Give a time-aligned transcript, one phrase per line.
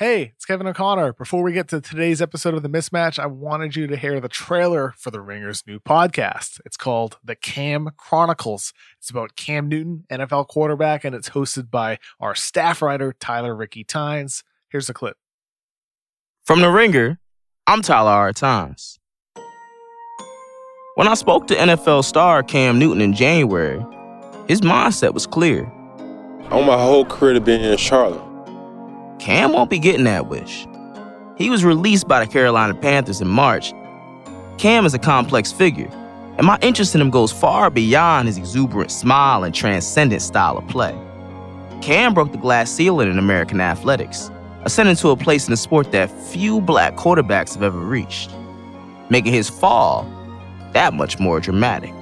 [0.00, 1.12] Hey, it's Kevin O'Connor.
[1.12, 4.28] Before we get to today's episode of The Mismatch, I wanted you to hear the
[4.28, 6.60] trailer for The Ringer's new podcast.
[6.66, 8.72] It's called The Cam Chronicles.
[8.98, 13.84] It's about Cam Newton, NFL quarterback, and it's hosted by our staff writer, Tyler Ricky
[13.84, 14.42] Tynes.
[14.68, 15.16] Here's the clip.
[16.44, 17.20] From The Ringer,
[17.68, 18.32] I'm Tyler R.
[18.32, 18.98] Tynes.
[20.96, 23.78] When I spoke to NFL star Cam Newton in January,
[24.48, 25.66] his mindset was clear.
[26.50, 28.33] I want my whole career to be in Charlotte.
[29.24, 30.66] Cam won't be getting that wish.
[31.38, 33.72] He was released by the Carolina Panthers in March.
[34.58, 35.88] Cam is a complex figure,
[36.36, 40.68] and my interest in him goes far beyond his exuberant smile and transcendent style of
[40.68, 40.94] play.
[41.80, 44.30] Cam broke the glass ceiling in American athletics,
[44.64, 48.30] ascending to a place in the sport that few black quarterbacks have ever reached,
[49.08, 50.06] making his fall
[50.74, 51.94] that much more dramatic.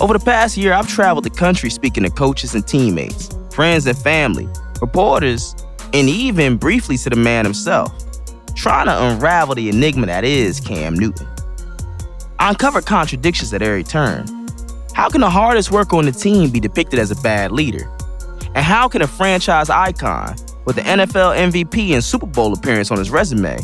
[0.00, 3.98] Over the past year, I've traveled the country speaking to coaches and teammates, friends and
[3.98, 4.48] family
[4.82, 5.54] reporters,
[5.94, 7.90] and even briefly to the man himself,
[8.54, 11.26] trying to unravel the enigma that is Cam Newton.
[12.38, 14.26] I uncovered contradictions at every turn.
[14.94, 17.88] How can the hardest worker on the team be depicted as a bad leader?
[18.54, 22.98] And how can a franchise icon with the NFL MVP and Super Bowl appearance on
[22.98, 23.58] his resume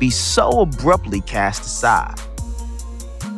[0.00, 2.18] be so abruptly cast aside?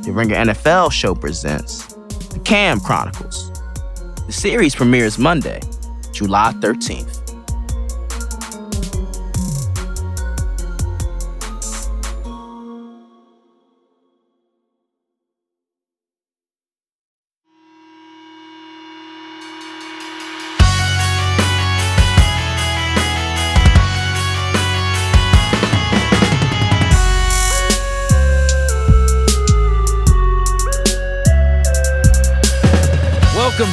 [0.04, 1.94] The Ringer NFL show presents
[2.28, 3.50] The Cam Chronicles.
[4.26, 5.60] The series premieres Monday,
[6.12, 7.23] July 13th.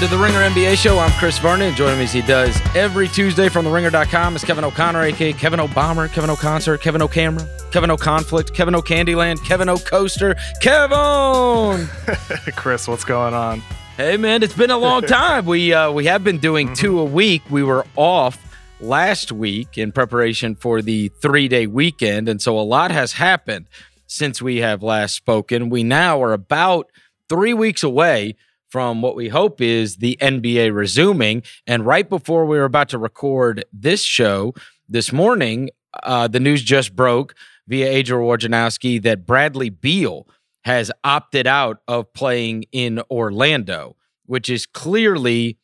[0.01, 0.97] To the Ringer NBA show.
[0.97, 1.75] I'm Chris Vernon.
[1.75, 5.59] Joining me as he does every Tuesday from the ringer.com is Kevin O'Connor, aka Kevin
[5.59, 11.87] O'Bomber, Kevin O'Concert, Kevin O'Camera, Kevin O'Conflict, Kevin O'Candyland, Kevin O'Coaster, Kevin.
[12.55, 13.59] Chris, what's going on?
[13.95, 15.45] Hey man, it's been a long time.
[15.45, 16.73] we uh, we have been doing Mm-hmm.
[16.75, 17.43] two a week.
[17.51, 18.39] We were off
[18.79, 23.67] last week in preparation for the three day weekend, and so a lot has happened
[24.07, 25.69] since we have last spoken.
[25.69, 26.87] We now are about
[27.29, 28.35] three weeks away
[28.71, 31.43] from what we hope is the NBA resuming.
[31.67, 34.55] And right before we were about to record this show
[34.87, 35.69] this morning,
[36.03, 37.35] uh, the news just broke
[37.67, 40.25] via Adrian Wojnarowski that Bradley Beal
[40.63, 45.57] has opted out of playing in Orlando, which is clearly,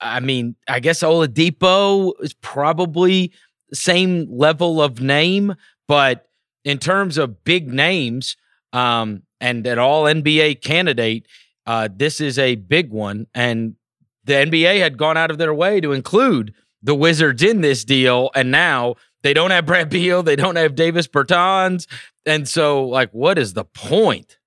[0.00, 3.32] I mean, I guess Oladipo is probably
[3.74, 5.54] same level of name,
[5.88, 6.26] but
[6.64, 8.36] in terms of big names
[8.72, 11.26] um, and an all NBA candidate,
[11.66, 13.26] uh, this is a big one.
[13.34, 13.76] And
[14.24, 18.30] the NBA had gone out of their way to include the Wizards in this deal.
[18.34, 21.86] And now they don't have Brad Beal, they don't have Davis Bertans.
[22.26, 24.38] And so, like, what is the point?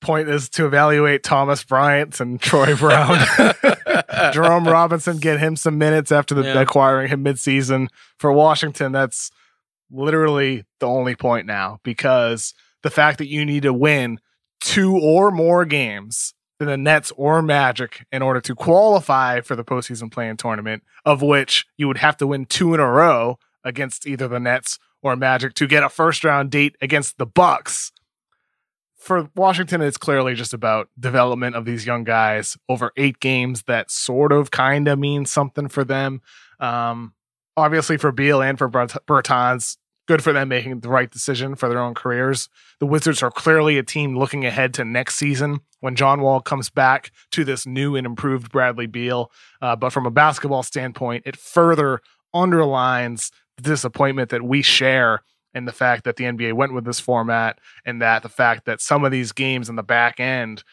[0.00, 3.18] Point is to evaluate Thomas Bryant and Troy Brown.
[4.32, 6.60] Jerome Robinson, get him some minutes after the, Yeah.
[6.60, 7.88] acquiring him midseason
[8.18, 8.92] for Washington.
[8.92, 9.30] That's
[9.90, 14.18] literally the only point now because the fact that you need to win
[14.60, 19.64] two or more games than the Nets or Magic in order to qualify for the
[19.64, 24.06] postseason play-in tournament, of which you would have to win two in a row against
[24.06, 27.92] either the Nets or Magic to get a first round date against the Bucks.
[28.98, 33.62] For Washington, it's clearly just about development of these young guys over eight games.
[33.62, 36.20] That sort of kind of means something for them.
[36.60, 37.14] Um,
[37.56, 39.78] obviously, for Beal and for Bert- Bertans,
[40.10, 42.48] good for them making the right decision for their own careers.
[42.80, 46.68] The Wizards are clearly a team looking ahead to next season when John Wall comes
[46.68, 49.30] back to this new and improved Bradley Beal.
[49.62, 52.00] Uh, but from a basketball standpoint, it further
[52.34, 55.22] underlines the disappointment that we share
[55.54, 58.80] in the fact that the NBA went with this format and that the fact that
[58.80, 60.64] some of these games in the back end,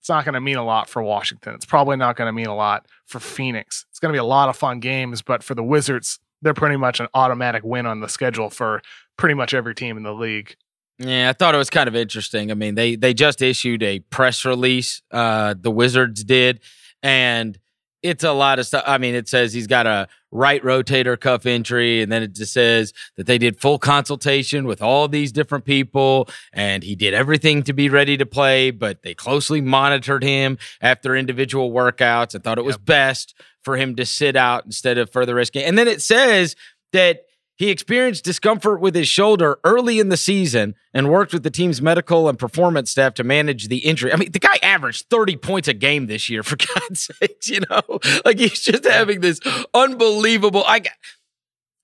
[0.00, 1.54] it's not going to mean a lot for Washington.
[1.54, 3.86] It's probably not going to mean a lot for Phoenix.
[3.88, 6.76] It's going to be a lot of fun games, but for the Wizards, they're pretty
[6.76, 8.82] much an automatic win on the schedule for
[9.16, 10.56] pretty much every team in the league.
[10.98, 12.50] Yeah, I thought it was kind of interesting.
[12.50, 15.00] I mean, they they just issued a press release.
[15.10, 16.60] Uh, the Wizards did,
[17.02, 17.58] and
[18.02, 18.84] it's a lot of stuff.
[18.86, 22.52] I mean, it says he's got a right rotator cuff injury, and then it just
[22.52, 27.62] says that they did full consultation with all these different people, and he did everything
[27.64, 32.58] to be ready to play, but they closely monitored him after individual workouts and thought
[32.58, 35.62] it was best for him to sit out instead of further risking.
[35.64, 36.56] And then it says
[36.92, 37.24] that
[37.56, 41.82] He experienced discomfort with his shoulder early in the season and worked with the team's
[41.82, 44.14] medical and performance staff to manage the injury.
[44.14, 47.60] I mean, the guy averaged 30 points a game this year, for God's sakes, you
[47.68, 48.00] know?
[48.24, 49.40] Like he's just having this
[49.74, 50.64] unbelievable.
[50.66, 50.80] I,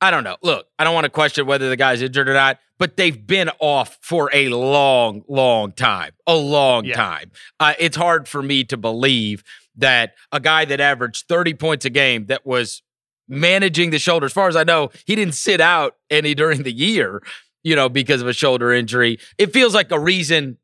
[0.01, 0.37] I don't know.
[0.43, 3.51] Look, I don't want to question whether the guy's injured or not, but they've been
[3.59, 6.13] off for a long, long time.
[6.27, 6.97] A long Yeah.
[6.97, 7.31] time.
[7.61, 9.43] Uh, it's hard for me to believe
[9.77, 12.83] that a guy that averaged 30 points a game that was
[13.29, 14.27] managing the shoulder.
[14.27, 17.23] As far as I know, he didn't sit out any during the year,
[17.63, 19.19] you know, because of a shoulder injury.
[19.39, 20.59] It feels like a reason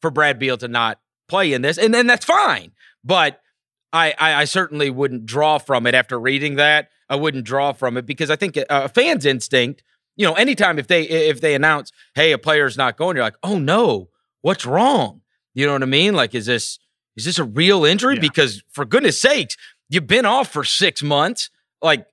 [0.00, 2.72] for Brad Beal to not play in this, and then that's fine.
[3.04, 3.40] But
[3.92, 6.90] I, I, I certainly wouldn't draw from it after reading that.
[7.08, 9.82] I wouldn't draw from it because I think a, a fan's instinct,
[10.16, 13.36] you know, anytime if they if they announce, hey, a player's not going, you're like,
[13.42, 14.08] oh no,
[14.40, 15.20] what's wrong?
[15.54, 16.14] You know what I mean?
[16.14, 16.78] Like, is this
[17.16, 18.14] is this a real injury?
[18.14, 18.20] Yeah.
[18.20, 19.56] Because for goodness sakes,
[19.88, 21.50] you've been off for six months
[21.82, 22.06] like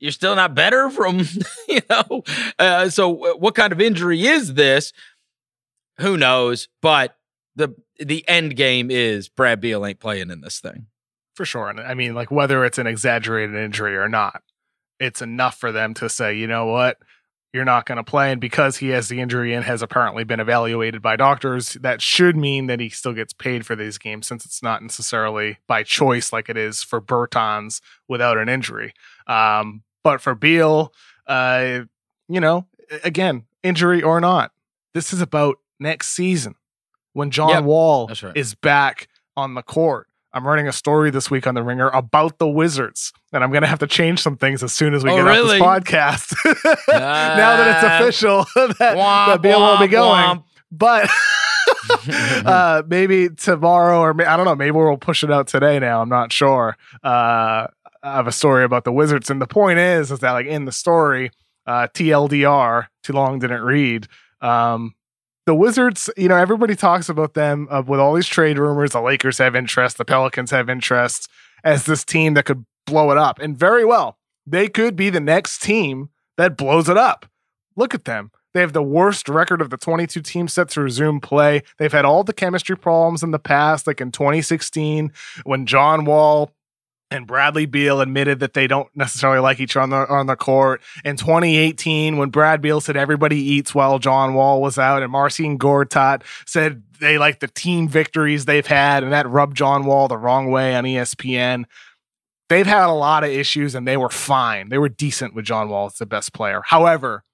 [0.00, 1.20] you're still not better from
[1.68, 2.22] you know
[2.58, 4.92] uh, so what kind of injury is this
[5.98, 7.16] who knows but
[7.54, 10.86] the the end game is brad beal ain't playing in this thing
[11.38, 11.70] for sure.
[11.70, 14.42] And I mean, like whether it's an exaggerated injury or not,
[14.98, 16.98] it's enough for them to say, you know what,
[17.52, 18.30] you're not going to play.
[18.30, 22.36] And because he has the injury and has apparently been evaluated by doctors, that should
[22.36, 26.32] mean that he still gets paid for these games since it's not necessarily by choice
[26.32, 28.92] like it is for Bertans without an injury.
[29.26, 30.92] Um, but for Beal,
[31.26, 31.80] uh,
[32.28, 32.66] you know,
[33.02, 34.52] again, injury or not,
[34.94, 36.54] this is about next season
[37.12, 38.36] when John Yep, Wall right.
[38.36, 40.07] is back on the court.
[40.38, 43.62] I'm writing a story this week on the Ringer about the Wizards, and I'm going
[43.62, 45.58] to have to change some things as soon as we Oh, get really?
[45.60, 46.34] off this podcast.
[46.88, 50.44] now that it's official that, Womp, that Beal will be going, womp.
[50.70, 51.10] but
[52.46, 54.54] uh, maybe tomorrow or may- I don't know.
[54.54, 55.80] Maybe we'll push it out today.
[55.80, 56.76] Now I'm not sure.
[57.02, 57.66] Uh,
[58.00, 60.66] I have a story about the Wizards, and the point is, is that like in
[60.66, 61.32] the story,
[61.66, 64.06] uh, TLDR, too long didn't read.
[64.40, 64.94] Um,
[65.48, 68.90] the Wizards, you know, everybody talks about them uh, with all these trade rumors.
[68.90, 71.26] The Lakers have interest, the Pelicans have interest
[71.64, 75.20] as this team that could blow it up, and very well, they could be the
[75.20, 77.24] next team that blows it up.
[77.76, 78.30] Look at them.
[78.52, 81.62] They have the worst record of the 22 teams set to resume play.
[81.78, 85.10] They've had all the chemistry problems in the past, like in 2016
[85.44, 86.50] when John Wall
[87.10, 90.36] and Bradley Beal admitted that they don't necessarily like each other on the, on the
[90.36, 90.82] court.
[91.04, 95.58] In 2018, when Brad Beal said everybody eats while John Wall was out, and Marcin
[95.58, 100.18] Gortat said they like the team victories they've had, and that rubbed John Wall the
[100.18, 101.64] wrong way on ESPN.
[102.48, 104.68] They've had a lot of issues, and they were fine.
[104.68, 106.62] They were decent with John Wall as the best player.
[106.64, 107.24] However,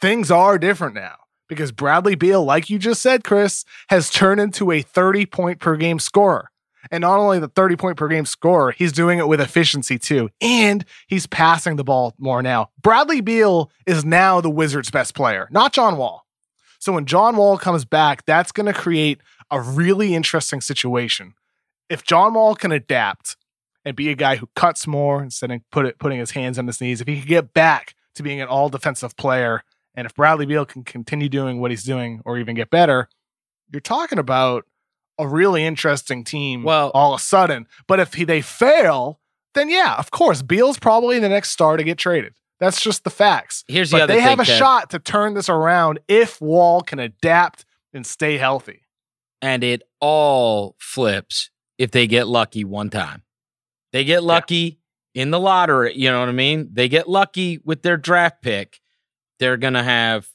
[0.00, 1.16] things are different now
[1.48, 5.76] because Bradley Beal, like you just said, Chris, has turned into a 30 point per
[5.76, 6.50] game scorer.
[6.90, 10.30] And not only the 30 point per game scorer, he's doing it with efficiency too.
[10.40, 12.70] And he's passing the ball more now.
[12.80, 16.24] Bradley Beal is now the Wizards' best player, not John Wall.
[16.78, 19.20] So when John Wall comes back, that's going to create
[19.50, 21.34] a really interesting situation.
[21.88, 23.36] If John Wall can adapt
[23.84, 26.66] and be a guy who cuts more instead of put it, putting his hands on
[26.66, 29.62] his knees, if he can get back to being an all defensive player,
[29.94, 33.08] and if Bradley Beal can continue doing what he's doing or even get better,
[33.72, 34.64] you're talking about
[35.18, 37.66] a really interesting team Well- all of a sudden.
[37.86, 39.20] But if he, they fail,
[39.54, 42.34] then yeah, of course, Beal's probably the next star to get traded.
[42.60, 43.64] That's just the facts.
[43.68, 44.58] here's the But other they thing have a Kev.
[44.58, 48.80] shot to turn this around if Wall can adapt and stay healthy.
[49.42, 53.22] and it all flips if they get lucky one time.
[53.92, 54.78] They get lucky
[55.14, 56.70] in the lottery, you know what I mean?
[56.72, 58.80] They get lucky with their draft pick.
[59.38, 60.26] They're going to have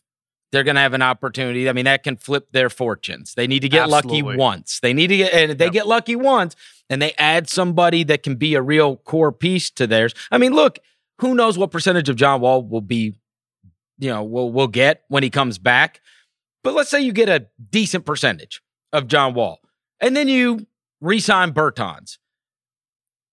[0.52, 1.70] they're going to have an opportunity.
[1.70, 3.34] I mean, that can flip their fortunes.
[3.36, 4.22] They need to get Absolutely.
[4.24, 4.80] lucky once.
[4.80, 5.74] They need to get and if they Yep.
[5.74, 6.56] get lucky once
[6.90, 10.14] and they add somebody that can be a real core piece to theirs.
[10.32, 10.80] I mean, look,
[11.20, 13.16] who knows what percentage of John Wall will be
[14.02, 16.00] you know, will will get when he comes back.
[16.64, 18.62] But let's say you get a decent percentage
[18.94, 19.60] of John Wall.
[20.00, 20.66] And then you
[21.02, 22.18] re-sign Bertans.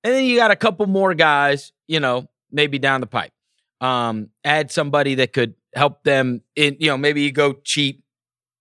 [0.02, 3.32] And then you got a couple more guys, you know, maybe down the pipe.
[3.80, 8.02] Um, add somebody that could help them in, you know, maybe you go cheap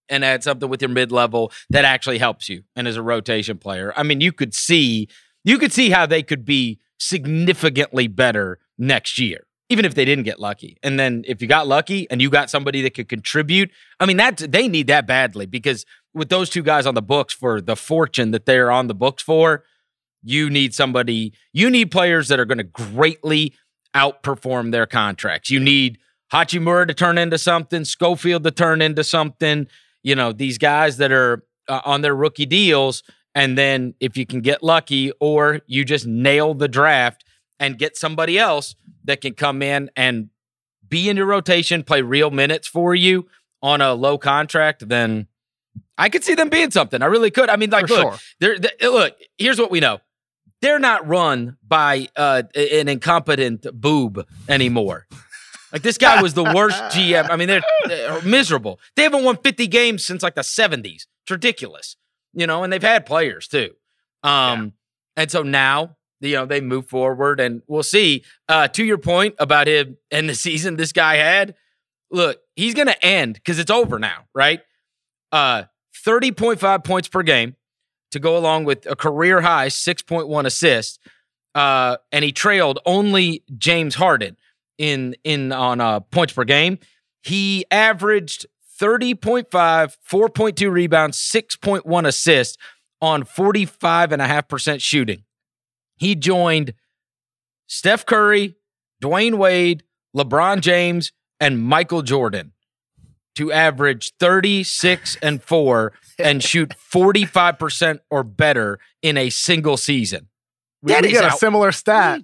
[0.10, 3.94] and add something with your mid-level that actually helps you and is a rotation player.
[3.96, 5.08] I mean, you could see
[5.46, 10.24] you could see how they could be significantly better next year, even if they didn't
[10.26, 10.78] get lucky.
[10.82, 14.18] And then if you got lucky and you got somebody that could contribute, I mean,
[14.18, 17.76] that they need that badly because with those two guys on the books for the
[17.76, 19.64] fortune that they're on the books for,
[20.24, 23.54] you need somebody, you need players that are going to greatly
[23.96, 25.50] outperform their contracts.
[25.50, 25.98] You need
[26.32, 29.68] Hachimura to turn into something, Schofield to turn into something,
[30.04, 33.04] you know, these guys that are uh, on their rookie deals.
[33.34, 37.24] And then if you can get lucky or you just nail the draft
[37.60, 40.30] and get somebody else that can come in and
[40.88, 43.28] be in your rotation, play real minutes for you
[43.62, 45.28] on a low contract, then
[45.98, 47.02] I could see them being something.
[47.02, 47.50] I really could.
[47.50, 48.58] I mean, like, For look, sure.
[48.60, 49.16] they look.
[49.38, 50.00] Here's what we know:
[50.66, 55.06] they're not run by uh, an incompetent boob anymore.
[55.72, 57.30] Like this guy was the worst GM.
[57.30, 58.80] I mean, they're, they're miserable.
[58.96, 61.06] They haven't won 50 games since like the 70s.
[61.24, 61.98] It's ridiculous,
[62.34, 62.64] you know.
[62.64, 63.72] And they've had players too.
[64.24, 64.74] Um,
[65.16, 68.24] and so now you know they move forward, and we'll see.
[68.50, 71.54] Uh, to your point about him and the season this guy had,
[72.10, 74.62] look, he's going to end because it's over now, right?
[75.32, 75.64] Uh,
[76.08, 77.56] 30.5 points per game
[78.16, 81.00] to go along with a career high 6.1 assists.
[81.54, 84.38] Uh, and he trailed only James Harden
[84.78, 86.80] in in on uh, points per game.
[87.22, 88.46] He averaged
[88.80, 92.58] 30.5, 4.2 rebounds, 6.1 assists
[93.02, 95.24] on 45.5% shooting.
[95.98, 96.74] He joined
[97.68, 98.56] Steph Curry,
[99.02, 99.84] Dwyane Wade,
[100.16, 102.54] LeBron James, and Michael Jordan
[103.36, 110.28] to average 36 and 4 and shoot 45% or better in a single season.
[110.82, 112.22] We, That we is got a similar stat.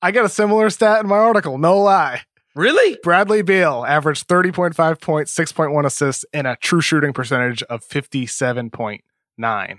[0.00, 1.58] I got a similar stat in my article.
[1.58, 2.22] No lie.
[2.54, 2.98] Really?
[3.02, 9.78] Bradley Beal averaged 30.5 points, 6.1 assists, and a true shooting percentage of 57.9.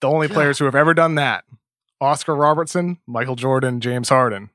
[0.00, 0.34] The only God.
[0.34, 1.44] players who have ever done that
[2.00, 4.50] Oscar Robertson, Michael Jordan, James Harden.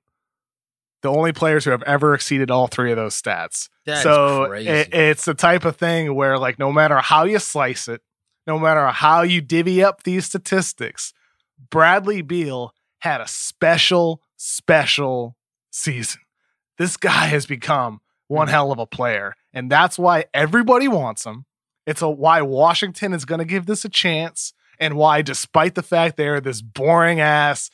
[1.02, 3.70] The only players who have ever exceeded all three of those stats.
[3.86, 7.88] That so it, it's the type of thing where, like, no matter how you slice
[7.88, 8.02] it,
[8.46, 11.14] no matter how you divvy up these statistics,
[11.70, 15.36] Bradley Beal had a special, special
[15.72, 16.22] season.
[16.78, 18.52] This guy has become one Mhm.
[18.52, 21.46] hell of a player, and that's why everybody wants him.
[21.86, 25.84] It's a why Washington is going to give this a chance, and why, despite the
[25.84, 27.70] fact they're this boring ass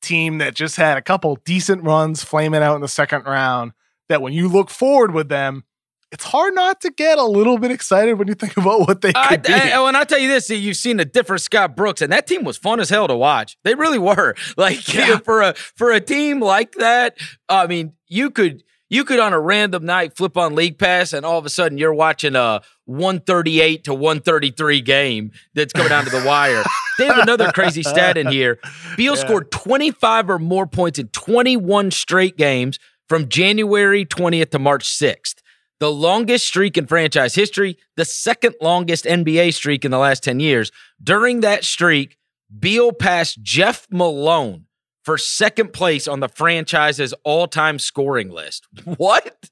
[0.00, 3.72] team that just had a couple decent runs flaming out in the second round,
[4.08, 5.64] that when you look forward with them,
[6.12, 9.12] it's hard not to get a little bit excited when you think about what they
[9.14, 9.52] I, could be.
[9.52, 12.42] I- and I tell you this: you've seen a different Scott Brooks, and that team
[12.42, 13.56] was fun as hell to watch.
[13.62, 14.34] They really were.
[14.56, 15.18] Like Yeah.
[15.18, 17.16] for a for a team like that,
[17.48, 21.24] I mean, you could you could on a random night flip on League Pass, and
[21.24, 26.10] all of a sudden you're watching a 138 to 133 game that's coming down to
[26.10, 26.64] the wire.
[27.00, 28.58] They have another crazy stat in here.
[28.96, 29.20] Beal Yeah.
[29.20, 32.78] scored 25 or more points in 21 straight games
[33.08, 35.36] from January 20th to March 6th.
[35.80, 40.38] The longest streak in franchise history, the second longest NBA streak in the last 10
[40.38, 40.70] years.
[41.02, 42.18] During that streak,
[42.56, 44.66] Beal passed Jeff Malone
[45.04, 48.66] for second place on the franchise's all time scoring list.
[48.84, 49.48] What?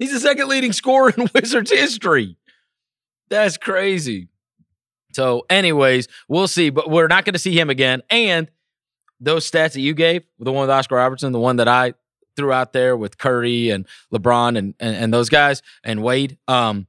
[0.00, 2.36] He's the second leading scorer in Wizards history.
[3.30, 4.28] That's crazy.
[5.14, 8.02] So, anyways, we'll see, but we're not going to see him again.
[8.10, 8.50] And
[9.20, 11.94] those stats that you gave, the one with Oscar Robertson, the one that I
[12.36, 16.86] threw out there with Curry and LeBron and and, and those guys and Wade, um,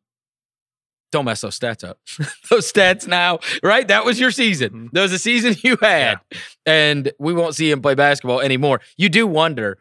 [1.12, 2.00] don't mess those stats up.
[2.50, 3.88] those stats now, right?
[3.88, 4.72] That was your season.
[4.72, 4.92] Mhm.
[4.92, 6.20] That was a season you had,
[6.66, 8.82] and we won't see him play basketball anymore.
[8.98, 9.78] You do wonder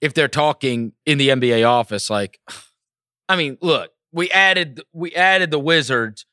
[0.00, 2.40] if they're talking in the NBA office, like,
[3.28, 6.26] I mean, look, we added we added the Wizards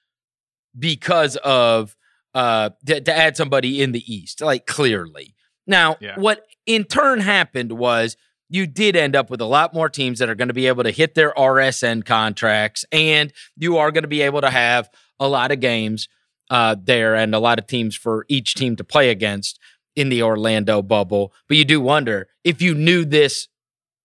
[0.77, 1.95] because of
[2.33, 5.35] uh to, to add somebody in the East, like clearly.
[5.65, 6.15] Now, Yeah.
[6.17, 8.17] what in turn happened was
[8.49, 10.83] you did end up with a lot more teams that are going to be able
[10.83, 15.27] to hit their RSN contracts, and you are going to be able to have a
[15.27, 16.07] lot of games
[16.49, 19.59] uh, there and a lot of teams for each team to play against
[19.95, 21.31] in the Orlando bubble.
[21.47, 23.47] But you do wonder if you knew this,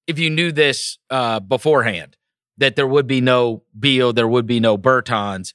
[0.07, 2.17] if you knew this uh, beforehand,
[2.59, 5.55] that there would be no Beal, there would be no Bertans.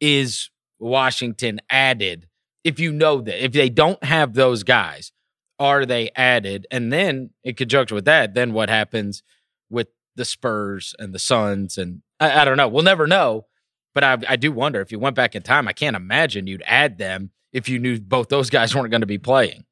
[0.00, 2.26] Is Washington added?
[2.64, 5.12] If you know that, if they don't have those guys,
[5.58, 6.66] are they added?
[6.70, 9.22] And then in conjunction with that, then what happens
[9.68, 11.78] with the Spurs and the Suns?
[11.78, 12.68] And I, I don't know.
[12.68, 13.46] We'll never know.
[13.92, 16.62] But I, I do wonder if you went back in time, I can't imagine you'd
[16.64, 19.64] add them if you knew both those guys weren't going to be playing.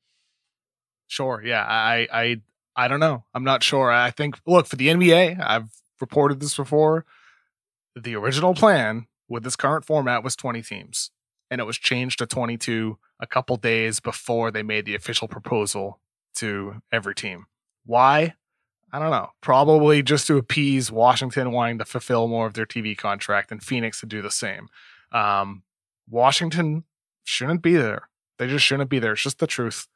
[1.06, 1.42] Sure.
[1.44, 1.62] Yeah.
[1.62, 2.40] I, I,
[2.76, 3.24] I don't know.
[3.32, 3.90] I'm not sure.
[3.90, 5.68] I think, look, for the NBA, I've
[6.00, 7.06] reported this before.
[7.96, 11.10] The original plan with this current format was 20 teams,
[11.50, 16.00] and it was changed to 22 a couple days before they made the official proposal
[16.36, 17.46] to every team.
[17.84, 18.34] Why?
[18.92, 19.30] I don't know.
[19.40, 24.00] Probably just to appease Washington wanting to fulfill more of their TV contract and Phoenix
[24.00, 24.68] to do the same.
[25.12, 25.62] Um,
[26.08, 26.84] Washington
[27.24, 28.08] shouldn't be there.
[28.38, 29.12] They just shouldn't be there.
[29.12, 29.88] It's just the truth.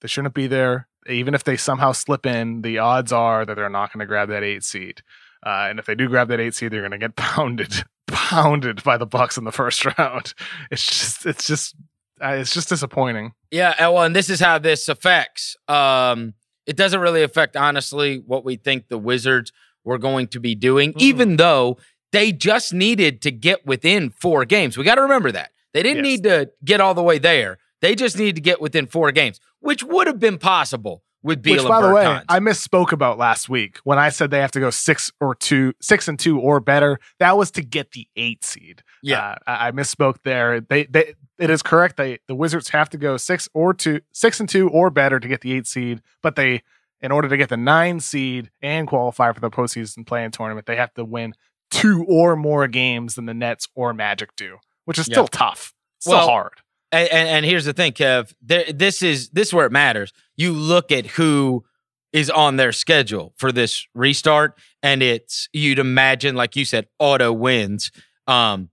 [0.00, 0.88] They shouldn't be there.
[1.08, 4.28] Even if they somehow slip in, the odds are that they're not going to grab
[4.28, 5.02] that eight seed.
[5.44, 7.84] Uh, and if they do grab that eight seed, they're going to get pounded,
[8.16, 10.32] pounded by the Bucks in the first round.
[10.70, 11.76] It's just, it's just,
[12.24, 13.32] uh, it's just disappointing.
[13.50, 15.54] Yeah, and well, and this is how this affects.
[15.68, 16.32] Um,
[16.66, 19.52] It doesn't really affect, honestly, what we think the Wizards
[19.84, 21.00] were going to be doing, mm.
[21.00, 21.76] even though
[22.12, 24.78] they just needed to get within four games.
[24.78, 25.50] We got to remember that.
[25.74, 26.12] They didn't yes.
[26.12, 27.58] need to get all the way there.
[27.82, 31.56] They just needed to get within four games, which would have been possible with Beal.
[31.56, 34.60] Which, by the way, I misspoke about last week when I said they have to
[34.60, 36.98] go six or two, six and two or better.
[37.18, 38.82] That was to get the eight seed.
[39.02, 40.60] Yeah, uh, I, misspoke there.
[40.60, 41.96] They, they, it is correct.
[41.96, 45.28] They, the Wizards have to go six or two, six and two or better to
[45.28, 46.00] get the eight seed.
[46.22, 46.62] But they,
[47.00, 50.76] in order to get the nine seed and qualify for the postseason play-in tournament, they
[50.76, 51.34] have to win
[51.70, 55.30] two or more games than the Nets or Magic do, which is still yep.
[55.30, 55.74] tough.
[55.98, 56.52] Still well, hard.
[56.92, 58.32] And, and, and, here's the thing, Kev.
[58.40, 60.12] There, this is this is where it matters.
[60.36, 61.64] You look at who
[62.12, 67.32] is on their schedule for this restart, and it's you'd imagine, like you said, auto
[67.32, 67.90] wins.
[68.26, 68.70] Um,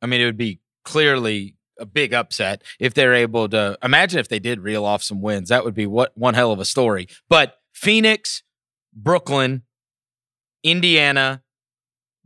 [0.00, 3.76] I mean, it would be clearly a big upset if they're able to.
[3.82, 5.48] Imagine if they did reel off some wins.
[5.48, 7.08] That would be what one hell of a story.
[7.28, 8.42] But Phoenix,
[8.94, 9.62] Brooklyn,
[10.62, 11.42] Indiana,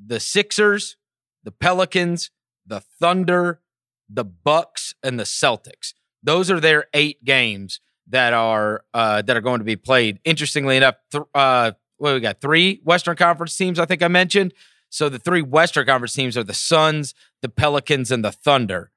[0.04, 0.96] the Sixers,
[1.44, 2.30] the Pelicans,
[2.66, 3.60] the Thunder,
[4.08, 5.94] the Bucks, and the Celtics.
[6.22, 10.18] Those are their eight games that are uh, that are going to be played.
[10.24, 13.78] Interestingly enough, th- uh, what we got three Western Conference teams.
[13.78, 14.52] I think I mentioned.
[14.90, 18.92] So the three Western Conference teams are the Suns, the Pelicans, and the Thunder,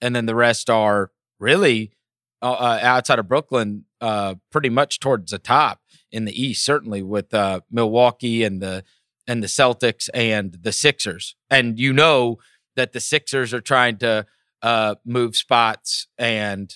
[0.00, 1.92] and then the rest are really
[2.40, 6.64] uh, uh outside of Brooklyn, uh, pretty much towards the top in the East.
[6.64, 8.84] Certainly with uh, Milwaukee and the
[9.26, 12.38] and the Celtics and the Sixers, and you know
[12.74, 14.26] that the Sixers are trying to
[14.62, 16.74] uh, move spots, and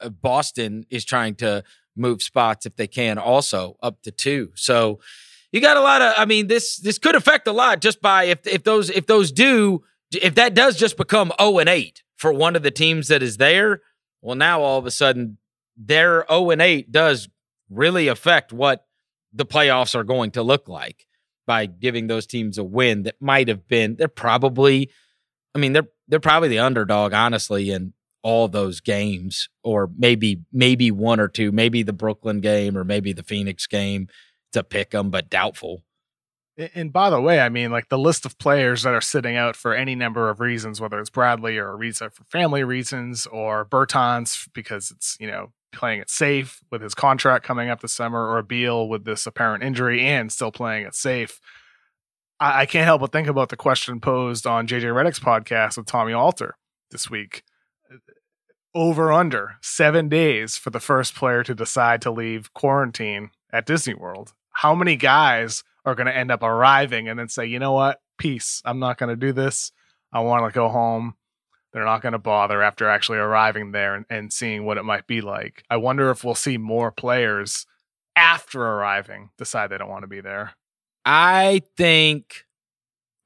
[0.00, 1.64] uh, Boston is trying to
[1.96, 4.50] move spots if they can, also up to two.
[4.54, 5.00] So
[5.52, 6.14] you got a lot of.
[6.16, 9.32] I mean, this this could affect a lot just by if if those if those
[9.32, 9.82] do
[10.12, 13.22] if that does just become zero oh and eight for one of the teams that
[13.22, 13.80] is there.
[14.20, 15.38] Well, now all of a sudden
[15.76, 17.28] their zero oh and eight does
[17.70, 18.86] really affect what
[19.32, 21.06] the playoffs are going to look like
[21.46, 23.96] by giving those teams a win that might have been.
[23.96, 24.90] They're probably
[25.54, 27.92] I mean, they're they're probably the underdog, honestly, in
[28.22, 33.12] all those games, or maybe maybe one or two, maybe the Brooklyn game or maybe
[33.12, 34.08] the Phoenix game
[34.52, 35.84] to pick them, but doubtful.
[36.56, 39.56] And by the way, I mean, like the list of players that are sitting out
[39.56, 44.48] for any number of reasons, whether it's Bradley or Ariza for family reasons or Bertans
[44.54, 48.42] because it's, you know, playing it safe with his contract coming up this summer or
[48.42, 51.40] Beal with this apparent injury and still playing it safe.
[52.40, 55.86] I, I can't help but think about the question posed on JJ Redick's podcast with
[55.86, 56.56] Tommy Alter
[56.90, 57.42] this week.
[58.74, 63.94] Over under seven days for the first player to decide to leave quarantine at Disney
[63.94, 64.32] World.
[64.50, 68.00] How many guys are going to end up arriving and then say, you know what,
[68.18, 69.70] peace, I'm not going to do this.
[70.12, 71.14] I want to go home.
[71.72, 75.06] They're not going to bother after actually arriving there and, and seeing what it might
[75.06, 75.64] be like.
[75.68, 77.66] I wonder if we'll see more players
[78.16, 80.52] after arriving decide they don't want to be there.
[81.04, 82.44] I think,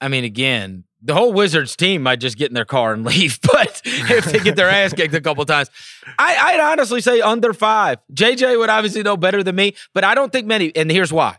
[0.00, 3.40] I mean, again, the whole Wizards team might just get in their car and leave,
[3.42, 5.70] but if they get their ass kicked a couple times,
[6.18, 7.98] I, would honestly say under five.
[8.12, 10.74] JJ would obviously know better than me, but I don't think many.
[10.74, 11.38] And here's why: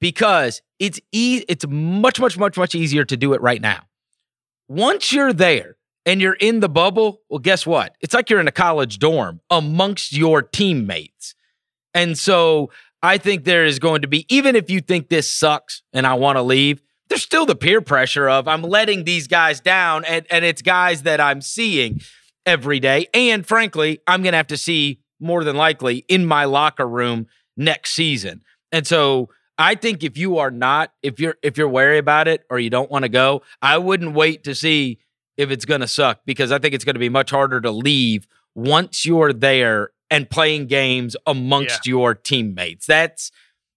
[0.00, 3.82] because it's e- it's much, much, much, much easier to do it right now.
[4.68, 7.96] Once you're there and you're in the bubble, well, guess what?
[8.00, 11.34] It's like you're in a college dorm amongst your teammates,
[11.92, 12.70] and so
[13.02, 16.14] I think there is going to be, even if you think this sucks and I
[16.14, 20.24] want to leave, there's still the peer pressure of I'm letting these guys down, and,
[20.30, 22.00] and it's guys that I'm seeing
[22.46, 23.08] every day.
[23.12, 27.26] And frankly, I'm going to have to see more than likely in my locker room
[27.56, 28.42] next season.
[28.72, 32.44] And so I think if you are not, if you're if you're wary about it
[32.48, 35.00] or you don't want to go, I wouldn't wait to see
[35.36, 37.70] if it's going to suck because I think it's going to be much harder to
[37.70, 41.90] leave once you're there and playing games amongst yeah.
[41.90, 42.86] your teammates.
[42.86, 43.30] That's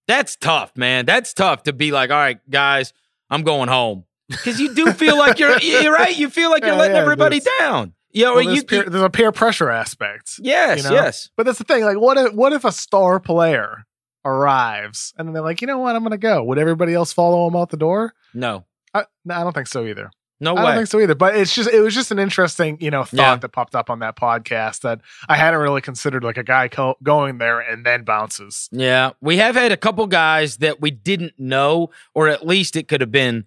[0.06, 1.06] that's tough, man.
[1.06, 2.92] That's tough to be like, all right, guys,
[3.30, 6.16] I'm going home because you do feel like you're you're right.
[6.16, 7.94] You feel like you're yeah, letting yeah, everybody down.
[8.10, 10.38] You know, well, there's, you, peer, there's a peer pressure aspect.
[10.38, 10.94] Yes, you know?
[10.94, 11.30] yes.
[11.36, 11.84] But that's the thing.
[11.84, 13.86] Like, what if what if a star player
[14.24, 16.42] arrives and then they're like, you know what, I'm gonna go.
[16.44, 18.14] Would everybody else follow him out the door?
[18.32, 20.10] No, I, no, I don't think so either.
[20.40, 20.66] No I way.
[20.66, 21.14] don't think so either.
[21.14, 23.36] But it's just it was just an interesting, you know, thought yeah.
[23.36, 26.96] that popped up on that podcast that I hadn't really considered like a guy co-
[27.02, 28.68] going there and then bounces.
[28.72, 29.12] Yeah.
[29.20, 33.00] We have had a couple guys that we didn't know or at least it could
[33.00, 33.44] have been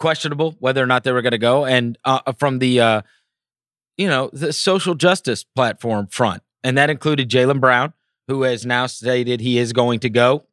[0.00, 3.02] questionable whether or not they were going to go and uh, from the uh
[3.96, 6.42] you know, the social justice platform front.
[6.64, 7.92] And that included Jaylen Brown,
[8.26, 10.46] who has now stated he is going to go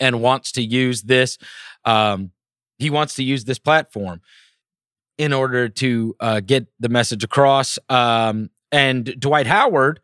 [0.00, 1.38] and wants to use this
[1.84, 2.32] um
[2.78, 4.20] he wants to use this platform
[5.20, 7.78] in order to uh, get the message across.
[7.88, 10.00] Um, and Dwight Howard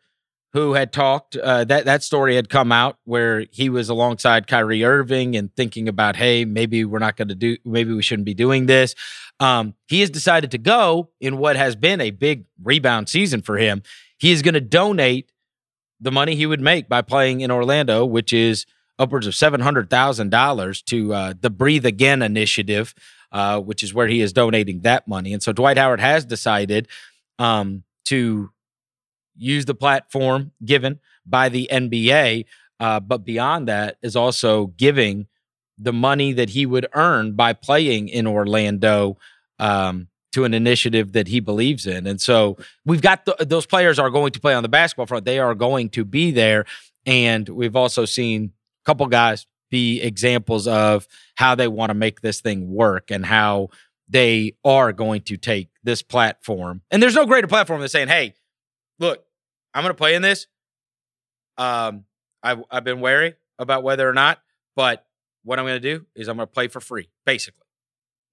[0.53, 4.83] who had talked uh, that that story had come out where he was alongside Kyrie
[4.83, 8.33] Irving and thinking about, hey, maybe we're not going to do, maybe we shouldn't be
[8.33, 8.95] doing this.
[9.39, 13.57] Um, he has decided to go in what has been a big rebound season for
[13.57, 13.83] him.
[14.17, 15.31] He is going to donate
[15.99, 18.65] the money he would make by playing in Orlando, which is
[18.97, 22.95] upwards of seven hundred thousand dollars to uh, the Breathe Again initiative,
[23.31, 25.33] uh, which is where he is donating that money.
[25.33, 26.87] And so Dwight Howard has decided
[27.39, 28.51] um, to
[29.35, 32.45] use the platform given by the NBA,
[32.79, 35.27] uh, but beyond that is also giving
[35.77, 39.17] the money that he would earn by playing in Orlando.
[39.59, 42.05] Um, to an initiative that he believes in.
[42.05, 45.25] And so we've got the, those players are going to play on the basketball front.
[45.25, 46.65] They are going to be there.
[47.07, 48.51] And we've also seen
[48.83, 53.25] a couple guys be examples of how they want to make this thing work and
[53.25, 53.69] how
[54.09, 56.81] they are going to take this platform.
[56.91, 58.33] And there's no greater platform than saying, hey,
[58.99, 59.23] look,
[59.73, 60.47] I'm going to play in this.
[61.57, 62.05] Um,
[62.41, 64.39] I've, I've been wary about whether or not,
[64.75, 65.05] but
[65.43, 67.63] what I'm going to do is I'm going to play for free, basically.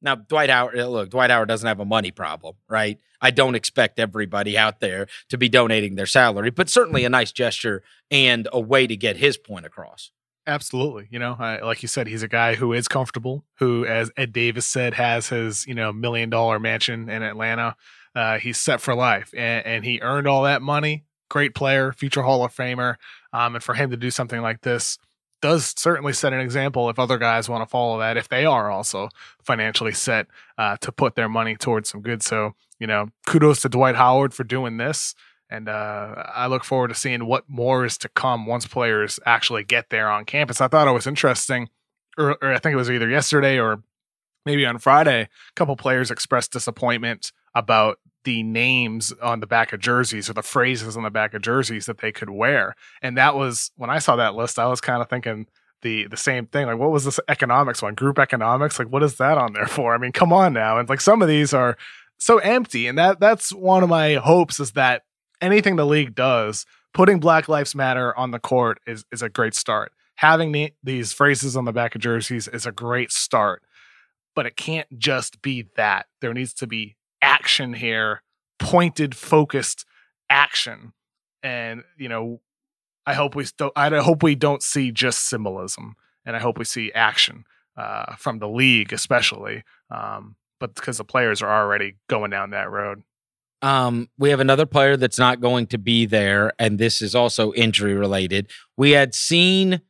[0.03, 2.99] Now, Dwight Howard, uh, look, Dwight Howard doesn't have a money problem, right?
[3.23, 7.33] I don't expect everybody out there to be donating their salary, but certainly a nice
[7.33, 10.11] gesture and a way to get his point across.
[10.47, 11.09] Absolutely.
[11.11, 14.33] You know, I, like you said, he's a guy who is comfortable, who, as Ed
[14.33, 17.77] Davis said, has his, you know, million dollar mansion in Atlanta.
[18.15, 21.05] Uh, he's set for life and, and, he earned all that money.
[21.29, 22.95] Great player, future Hall of Famer.
[23.33, 24.99] Um, and for him to do something like this,
[25.45, 28.71] does certainly set an example if other guys want to follow that, if they are
[28.71, 29.09] also
[29.43, 30.27] financially set
[30.57, 32.23] uh, to put their money towards some good.
[32.23, 35.15] So, you know, kudos to Dwight Howard for doing this.
[35.51, 39.65] And uh, I look forward to seeing what more is to come once players actually
[39.65, 40.61] get there on campus.
[40.61, 41.69] I thought it was interesting,
[42.17, 43.83] or, or I think it was either yesterday or
[44.47, 49.81] maybe on Friday, a couple players expressed disappointment about the names on the back of
[49.81, 52.75] jerseys or the phrases on the back of jerseys that they could wear.
[53.03, 55.47] And that was when I saw that list, I was kind of thinking
[55.83, 56.67] the the same thing.
[56.67, 57.95] Like, what was this economics one?
[57.95, 58.79] Group economics?
[58.79, 59.95] Like, what is that on there for?
[59.95, 60.79] I mean, come on now.
[60.79, 61.77] And like some of these are
[62.19, 62.87] so empty.
[62.87, 65.03] And that that's one of my hopes is that
[65.45, 69.55] anything the league does, putting Black Lives Matter on the court is is a great
[69.55, 69.93] start.
[70.17, 73.63] Having the, these phrases on the back of jerseys is a great start.
[74.35, 76.07] But it can't just be that.
[76.21, 78.23] There needs to be action here,
[78.59, 79.85] pointed, focused
[80.31, 80.93] action.
[81.43, 82.41] And you know,
[83.07, 83.73] I hope we still.
[83.77, 87.45] I hope we don't see just symbolism, and I hope we see action
[87.77, 89.63] uh, from the league, especially.
[89.91, 93.03] Um, but because the players are already going down that road.
[93.63, 97.53] Um, we have another player that's not going to be there, and this is also
[97.55, 98.51] injury related.
[98.77, 99.81] We had seen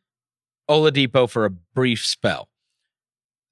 [0.70, 2.48] Oladipo for a brief spell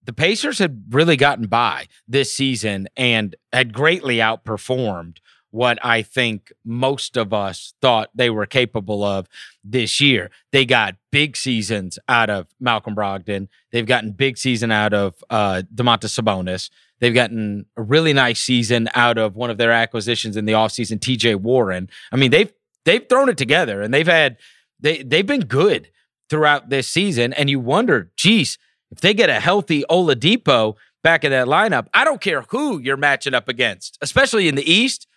[0.05, 5.18] the Pacers had really gotten by this season and had greatly outperformed
[5.51, 9.29] what I think most of us thought they were capable of
[9.62, 10.31] this year.
[10.51, 13.48] They got big seasons out of Malcolm Brogdon.
[13.70, 16.70] They've gotten big season out of uh, Domantas Sabonis.
[17.03, 21.01] They've gotten a really nice season out of one of their acquisitions in the offseason,
[21.01, 21.91] TJ Warren.
[22.12, 22.53] I mean, they've
[22.85, 24.37] they've thrown it together and they've had
[24.79, 25.91] they they've been good
[26.31, 27.33] throughout this season.
[27.33, 28.57] And you wonder, geez,
[28.93, 32.97] if they get a healthy Oladipo back in that lineup, I don't care who you're
[32.97, 35.09] matching up against, especially in the East.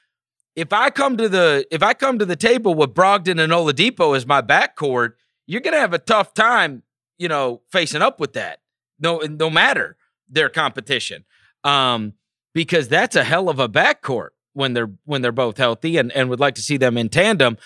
[0.56, 4.18] If I come to the if I come to the table with Brogdon and Oladipo
[4.18, 5.14] as my backcourt,
[5.46, 6.82] you're gonna have a tough time,
[7.20, 8.62] you know, facing up with that.
[9.00, 11.26] No, no matter their competition,
[11.66, 12.14] um,
[12.54, 16.30] because that's a hell of a backcourt when they're when they're both healthy, and and
[16.30, 17.58] would like to see them in tandem.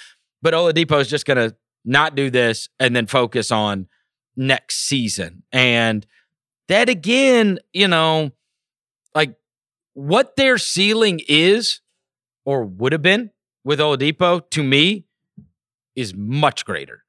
[0.41, 1.53] But Oladipo is just gonna
[1.85, 3.87] not do this and then focus on
[4.35, 5.43] next season.
[5.51, 6.05] And
[6.67, 8.31] that again, you know,
[9.13, 9.35] like
[9.93, 11.81] what their ceiling is
[12.45, 13.31] or would have been
[13.63, 15.05] with Oladipo to me
[15.95, 17.03] is much greater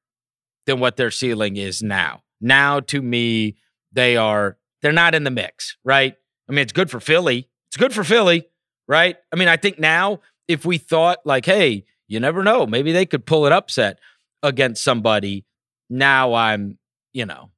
[0.65, 2.23] than what their ceiling is now.
[2.41, 3.57] Now to me,
[3.91, 6.15] they are they're not in the mix, right?
[6.51, 7.47] I mean, it's good for Philly.
[7.69, 8.45] It's good for Philly,
[8.87, 9.15] right?
[9.31, 13.05] I mean, I think now if we thought like, hey, you never know, maybe they
[13.05, 13.99] could pull an upset
[14.43, 15.45] against somebody.
[15.89, 16.77] Now I'm
[17.13, 17.51] you know,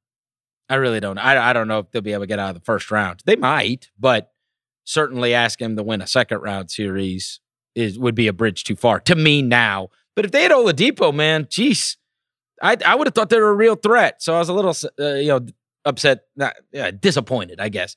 [0.68, 1.18] I really don't.
[1.18, 3.22] I, I don't know if they'll be able to get out of the first round.
[3.24, 4.32] They might, but
[4.84, 7.40] certainly ask him to win a second round series
[7.74, 9.88] is would be a bridge too far to me now.
[10.14, 11.96] But if they had Oladipo, man, jeez,
[12.62, 14.22] I I would have thought they were a real threat.
[14.22, 15.46] So I was a little, uh, you know,
[15.84, 16.54] upset, not
[17.00, 17.96] disappointed, I guess,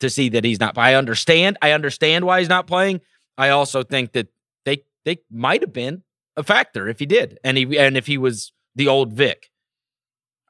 [0.00, 0.78] to see that he's not.
[0.78, 1.58] I understand.
[1.62, 3.00] I understand why he's not playing.
[3.36, 4.28] I also think that
[4.64, 6.02] they they might have been
[6.36, 9.50] a factor if he did, and he and if he was the old Vic.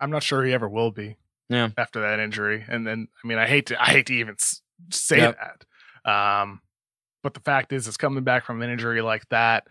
[0.01, 1.17] I'm not sure he ever will be.
[1.49, 1.71] Yeah.
[1.79, 4.37] After that injury, and then I mean, I hate to I hate to even
[4.91, 5.39] say yep.
[5.39, 6.11] that.
[6.11, 6.61] Um,
[7.23, 9.67] but the fact is, it's coming back from an injury like that.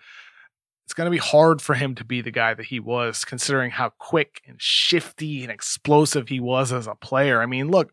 [0.85, 3.71] it's going to be hard for him to be the guy that he was, considering
[3.71, 7.41] how quick and shifty and explosive he was as a player.
[7.41, 7.91] I mean, look,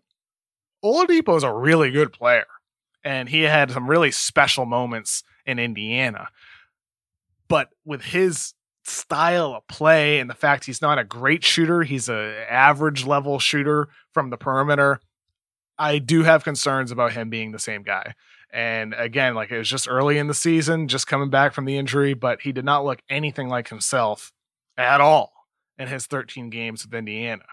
[0.84, 2.46] Oladipo is a really good player,
[3.02, 6.28] and he had some really special moments in Indiana.
[7.48, 8.52] But with his
[8.84, 13.38] style of play and the fact he's not a great shooter, he's a average level
[13.38, 15.00] shooter from the perimeter.
[15.78, 18.14] I do have concerns about him being the same guy.
[18.52, 21.76] And again, like it was just early in the season, just coming back from the
[21.78, 24.32] injury, but he did not look anything like himself
[24.76, 25.32] at all
[25.78, 27.44] in his 13 games with Indiana.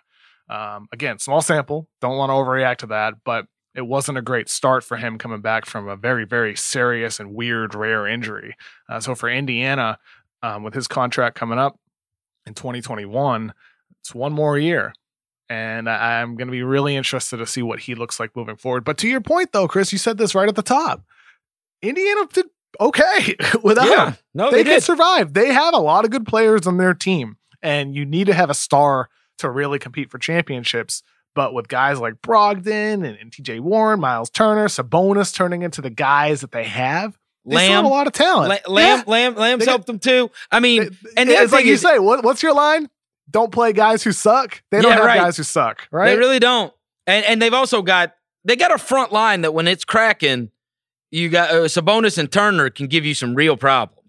[0.51, 4.49] Um, again, small sample, don't want to overreact to that, but it wasn't a great
[4.49, 8.55] start for him coming back from a very, very serious and weird, rare injury.
[8.89, 9.97] Uh, so for Indiana,
[10.43, 11.79] um, with his contract coming up
[12.45, 13.53] in 2021,
[14.01, 14.93] it's one more year.
[15.47, 18.83] And I'm going to be really interested to see what he looks like moving forward.
[18.83, 21.03] But to your point, though, Chris, you said this right at the top.
[21.81, 22.45] Indiana did
[22.79, 24.17] okay without Yeah, him.
[24.33, 24.83] no, they, they, can did.
[24.83, 25.33] survive.
[25.33, 28.49] They have a lot of good players on their team, and you need to have
[28.49, 29.09] a star
[29.41, 31.04] to really compete for championships.
[31.34, 35.89] But with guys like Brogdon and, and TJ Warren, Miles Turner, Sabonis turning into the
[35.89, 38.49] guys that they have, they still have Lamb, a lot of talent.
[38.67, 39.04] La- Lamb, Yeah.
[39.12, 40.30] Lamb, Lamb's helped them too.
[40.51, 42.89] I mean, It- and it's like you is- say, what, what's your line?
[43.30, 44.62] Don't play guys who suck.
[44.71, 45.19] They don't Yeah, have right.
[45.19, 46.08] guys who suck, right?
[46.12, 46.73] They really don't.
[47.08, 50.51] And and they've also got they got a front line that when it's cracking,
[51.12, 54.00] you got uh, Sabonis and Turner can give you some real problems.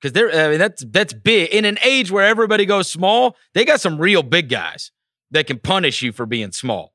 [0.00, 3.36] Because they're I mean that's that's big in an age where everybody goes small.
[3.54, 4.90] They got some real big guys
[5.30, 6.92] that can punish you for being small.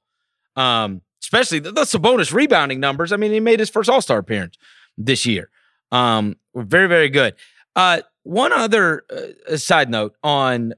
[0.55, 3.11] Um, especially the, the Sabonis rebounding numbers.
[3.11, 4.57] I mean, he made his first All Star appearance
[4.97, 5.49] this year.
[5.91, 7.35] Um, very very good.
[7.75, 10.73] Uh, one other uh, side note on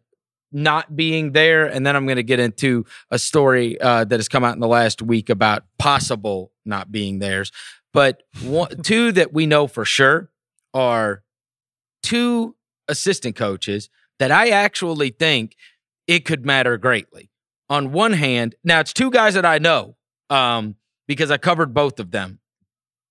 [0.53, 4.29] not being there, and then I'm going to get into a story uh, that has
[4.29, 7.51] come out in the last week about possible not being theirs.
[7.91, 10.29] But one, two that we know for sure
[10.73, 11.23] are
[12.03, 12.55] two
[12.87, 13.89] assistant coaches
[14.19, 15.55] that I actually think
[16.07, 17.29] it could matter greatly.
[17.69, 19.95] On one hand, now it's two guys that I know
[20.29, 20.75] um,
[21.07, 22.39] because I covered both of them.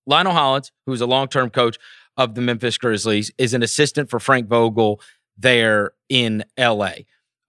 [0.07, 1.79] Lionel Hollins, who's a long term coach
[2.17, 5.01] of the Memphis Grizzlies, is an assistant for Frank Vogel
[5.37, 6.93] there in LA.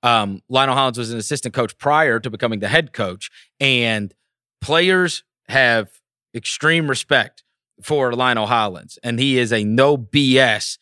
[0.01, 3.29] Um, Lionel Hollins was an assistant coach prior to becoming the head coach,
[3.59, 4.13] and
[4.61, 5.89] players have
[6.35, 7.43] extreme respect
[7.81, 10.77] for Lionel Hollins, and he is a no BS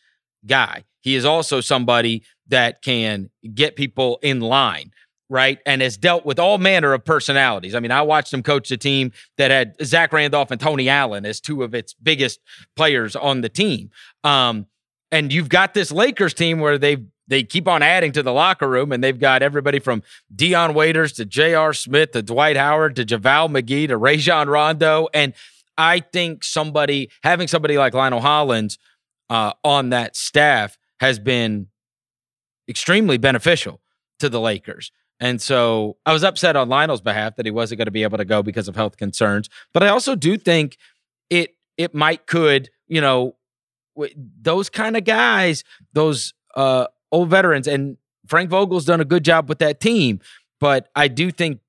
[0.46, 0.84] guy.
[1.00, 4.92] He is also somebody that can get people in line,
[5.28, 5.58] right?
[5.66, 7.74] And has dealt with all manner of personalities.
[7.74, 11.26] I mean, I watched him coach a team that had Zach Randolph and Tony Allen
[11.26, 12.40] as two of its biggest
[12.76, 13.90] players on the team.
[14.22, 14.66] Um,
[15.10, 18.68] and you've got this Lakers team where they they keep on adding to the locker
[18.68, 20.02] room, and they've got everybody from
[20.34, 21.72] Dion Waiters to J.R.
[21.72, 25.08] Smith to Dwight Howard to JaVale McGee to Rajon Rondo.
[25.14, 25.32] And
[25.78, 28.76] I think somebody having somebody like Lionel Hollins
[29.32, 31.68] uh, on that staff has been
[32.68, 33.80] extremely beneficial
[34.18, 34.92] to the Lakers.
[35.20, 38.18] And so I was upset on Lionel's behalf that he wasn't going to be able
[38.18, 39.48] to go because of health concerns.
[39.72, 40.76] But I also do think
[41.30, 43.36] it it might could you know
[44.16, 45.64] those kind of guys,
[45.94, 50.20] those uh, old veterans, and Frank Vogel's done a good job with that team.
[50.60, 51.60] But I do think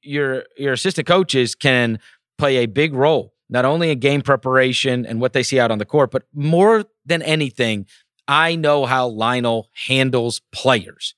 [0.00, 1.98] your your assistant coaches can
[2.38, 5.78] play a big role, not only in game preparation and what they see out on
[5.78, 7.86] the court, but more than anything,
[8.26, 11.14] I know how Lionel handles players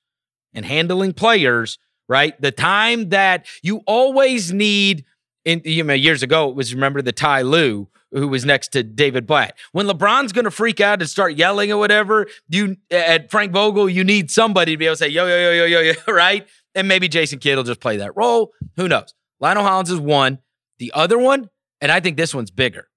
[0.53, 2.39] and handling players, right?
[2.41, 5.05] The time that you always need
[5.45, 8.83] in you know, years ago, it was remember the Ty Lue who was next to
[8.83, 9.57] David Blatt.
[9.71, 14.03] When LeBron's gonna freak out and start yelling or whatever, you at Frank Vogel, you
[14.03, 16.45] need somebody to be able to say, yo, yo, yo, yo, yo, yo, right?
[16.73, 18.51] And maybe Jason Kidd will just play that role.
[18.75, 19.13] Who knows?
[19.39, 20.39] Lionel Hollins is one.
[20.79, 21.49] The other one,
[21.81, 22.87] and I think this one's bigger,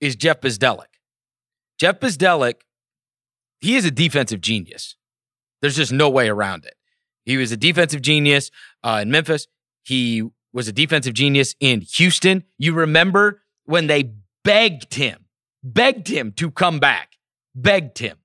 [0.00, 0.84] is Jeff Bzdelik.
[1.78, 2.62] Jeff Bzdelik,
[3.60, 4.96] he is a defensive genius.
[5.60, 6.74] There's just no way around it.
[7.24, 8.50] He was a defensive genius
[8.82, 9.46] uh, in Memphis.
[9.82, 12.44] He was a defensive genius in Houston.
[12.58, 15.26] You remember when they begged him,
[15.62, 17.16] begged him to come back,
[17.54, 18.18] begged him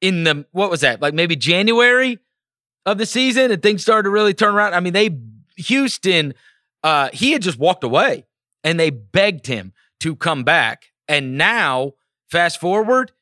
[0.00, 2.18] in the, what was that, like maybe January
[2.86, 4.74] of the season and things started to really turn around.
[4.74, 5.18] I mean, they,
[5.56, 6.34] Houston,
[6.82, 8.26] uh, he had just walked away
[8.64, 10.86] and they begged him to come back.
[11.06, 11.92] And now,
[12.30, 13.12] fast forward,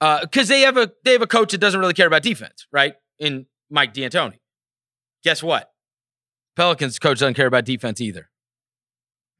[0.00, 2.66] uh, because they have a they have a coach that doesn't really care about defense,
[2.72, 2.94] right?
[3.18, 4.38] In Mike D'Antoni.
[5.22, 5.70] Guess what?
[6.56, 8.30] Pelicans coach doesn't care about defense either.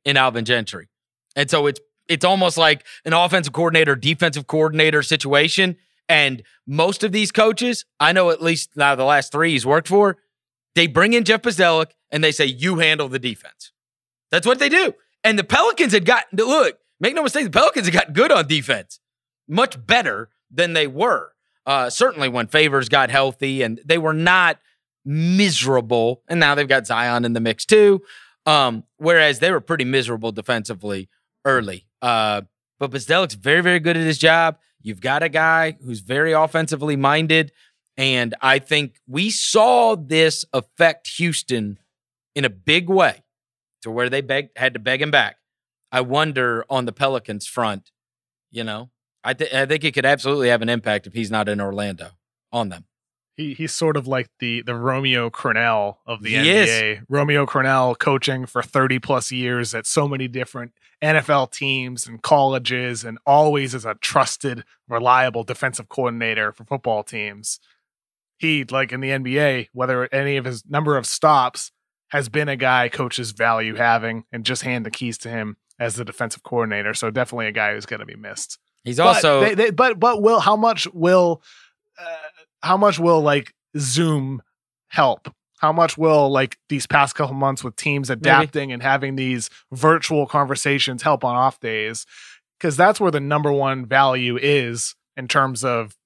[0.05, 0.89] In Alvin Gentry,
[1.37, 5.77] and so it's it's almost like an offensive coordinator, defensive coordinator situation.
[6.09, 9.87] And most of these coaches, I know at least now the last three he's worked
[9.87, 10.17] for,
[10.75, 13.73] they bring in Jeff Bzdelik and they say, "You handle the defense."
[14.31, 14.95] That's what they do.
[15.25, 16.79] And the Pelicans had gotten look.
[16.99, 19.01] Make no mistake, the Pelicans had gotten good on defense,
[19.49, 21.33] much better than they were.
[21.67, 24.59] Uh, certainly when Favors got healthy, and they were not
[25.05, 26.23] miserable.
[26.29, 28.03] And now they've got Zion in the mix too.
[28.47, 31.09] Um, whereas they were pretty miserable defensively
[31.45, 31.87] early.
[32.03, 32.43] Uh,
[32.79, 34.59] but Bzdelik's very, very good at his job.
[34.83, 37.53] You've got a guy who's very offensively minded.
[37.97, 41.79] And I think we saw this affect Houston
[42.35, 43.23] in a big way
[43.83, 45.37] to where they begged, had to beg him back.
[45.93, 47.91] I wonder on the Pelicans front,
[48.51, 48.91] you know,
[49.25, 52.11] I, th- I think it could absolutely have an impact if he's not in Orlando
[52.53, 52.85] on them.
[53.37, 56.99] He, he's sort of like the the Romeo Crennel of the He NBA.
[56.99, 56.99] is.
[57.09, 63.03] Romeo Crennel coaching for 30 plus years at so many different NFL teams and colleges
[63.05, 67.61] and always as a trusted, reliable defensive coordinator for football teams.
[68.37, 71.73] He, like in the NBA, whether any of his number of stops
[72.11, 75.95] has been a guy coaches value having and just hand the keys to him as
[75.97, 76.93] the defensive coordinator.
[76.95, 78.59] So definitely a guy who's going to be missed.
[78.85, 81.43] He's But also they, they, but but will how much will
[81.99, 82.17] uh,
[82.63, 84.43] how much will like Zoom
[84.89, 85.33] help?
[85.59, 90.27] How much will like these past couple months with teams adapting and having these virtual
[90.27, 92.07] conversations help on off days?
[92.59, 95.97] Because that's where the number one value is in terms of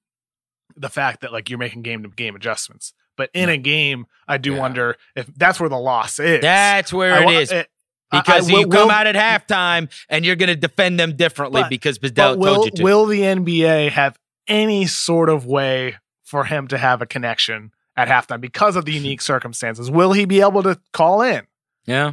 [0.76, 2.92] the fact that like you're making game to game adjustments.
[3.16, 4.58] But in a game, I do Yeah.
[4.60, 6.40] wonder if that's where the loss is.
[6.40, 7.52] that's where I it is.
[7.52, 7.70] it-
[8.12, 11.00] I- I Because will- you come will- out at halftime and you're going to defend
[11.00, 12.82] them differently But- because Bzdelik, told you to.
[12.82, 18.08] will the NBA have any sort of way for him to have a connection at
[18.08, 19.90] halftime because of the unique circumstances?
[19.90, 21.46] Will he be able to call in?
[21.86, 22.12] yeah,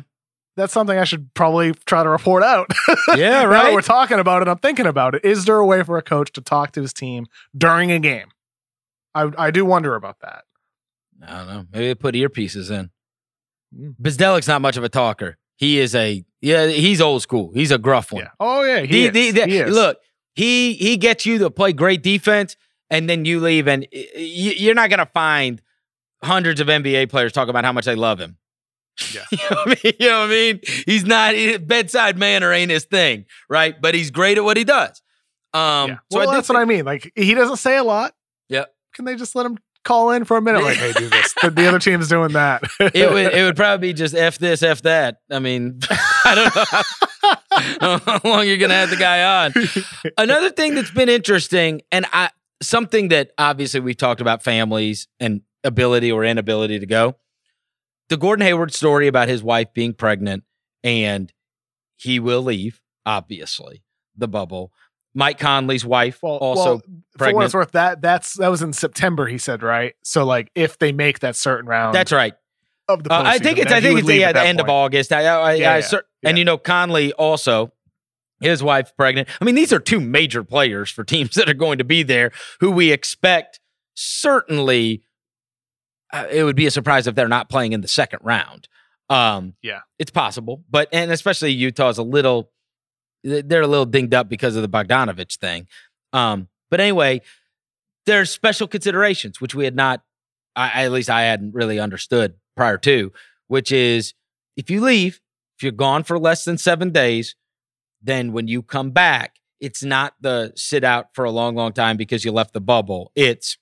[0.57, 2.67] That's something I should probably try to report out.
[3.15, 3.73] Yeah, Now that right.
[3.73, 4.47] we're talking about it.
[4.49, 5.23] I'm thinking about it.
[5.23, 8.27] Is there a way for a coach to talk to his team during a game?
[9.15, 10.43] I I do wonder about that.
[11.27, 11.65] I don't know.
[11.71, 12.89] Maybe they put earpieces in.
[13.77, 13.95] Mm.
[14.01, 15.37] Bzdelik's not much of a talker.
[15.57, 16.67] He is a yeah.
[16.67, 17.51] He's old school.
[17.53, 18.23] He's a gruff one.
[18.23, 18.29] Yeah.
[18.39, 18.81] Oh yeah.
[18.81, 19.33] He, The- is.
[19.33, 19.73] the- the- he is.
[19.75, 19.97] Look,
[20.33, 22.55] he he gets you to play great defense,
[22.89, 25.61] and then you leave, and you're not gonna find
[26.23, 28.37] hundreds of NBA players talk about how much they love him.
[29.13, 29.21] Yeah.
[29.31, 29.93] you, know what I mean?
[29.99, 30.59] you know what I mean?
[30.85, 33.79] He's not bedside manner ain't his thing, right?
[33.79, 35.01] But he's great at what he does.
[35.53, 35.95] Um, Yeah.
[36.11, 36.85] so well, do that's what I mean.
[36.85, 38.13] Like he doesn't say a lot.
[38.49, 38.71] Yep.
[38.95, 40.63] Can they just let him call in for a minute?
[40.63, 41.33] Like, hey, do this.
[41.41, 42.63] the, the other team's doing that.
[42.79, 45.17] it would it would probably be just f this f that.
[45.29, 46.65] I mean, I don't know
[47.79, 49.53] how, how long you're gonna have the guy on.
[50.17, 52.29] Another thing that's been interesting, and I
[52.61, 57.15] something that obviously we've talked about families and ability or inability to go.
[58.09, 60.43] The Gordon Hayward story about his wife being pregnant
[60.83, 61.31] and
[61.95, 63.83] he will leave, obviously,
[64.15, 64.71] the bubble.
[65.13, 66.81] Mike Conley's wife Well, also well,
[67.17, 69.27] for what it's worth, that that's that was in September.
[69.27, 69.93] He said, right?
[70.03, 72.33] So, like, if they make that certain round, That's right.
[72.87, 74.69] of the Uh, I think it's I think it's yeah, at the end of.
[74.69, 75.11] August.
[75.11, 77.71] I, I, Yeah, I yeah, and you know Conley also
[78.39, 79.27] his wife pregnant.
[79.39, 82.31] I mean, these are two major players for teams that are going to be there
[82.59, 83.59] who we expect
[83.93, 85.03] certainly
[86.13, 88.67] uh, it would be a surprise if they're not playing in the second round.
[89.09, 89.81] Um, Yeah.
[89.99, 92.49] it's possible, but and especially Utah's a little
[93.23, 95.67] they're a little dinged up because of the Bogdanovich thing.
[96.13, 97.21] Um, but anyway,
[98.05, 100.01] there's special considerations which we had not,
[100.55, 103.11] I, at least I hadn't really understood prior to,
[103.47, 104.13] which is
[104.57, 105.21] if you leave,
[105.57, 107.35] if you're gone for less than seven days,
[108.01, 111.95] then when you come back, it's not the sit out for a long, long time
[111.95, 113.11] because you left the bubble.
[113.15, 113.57] It's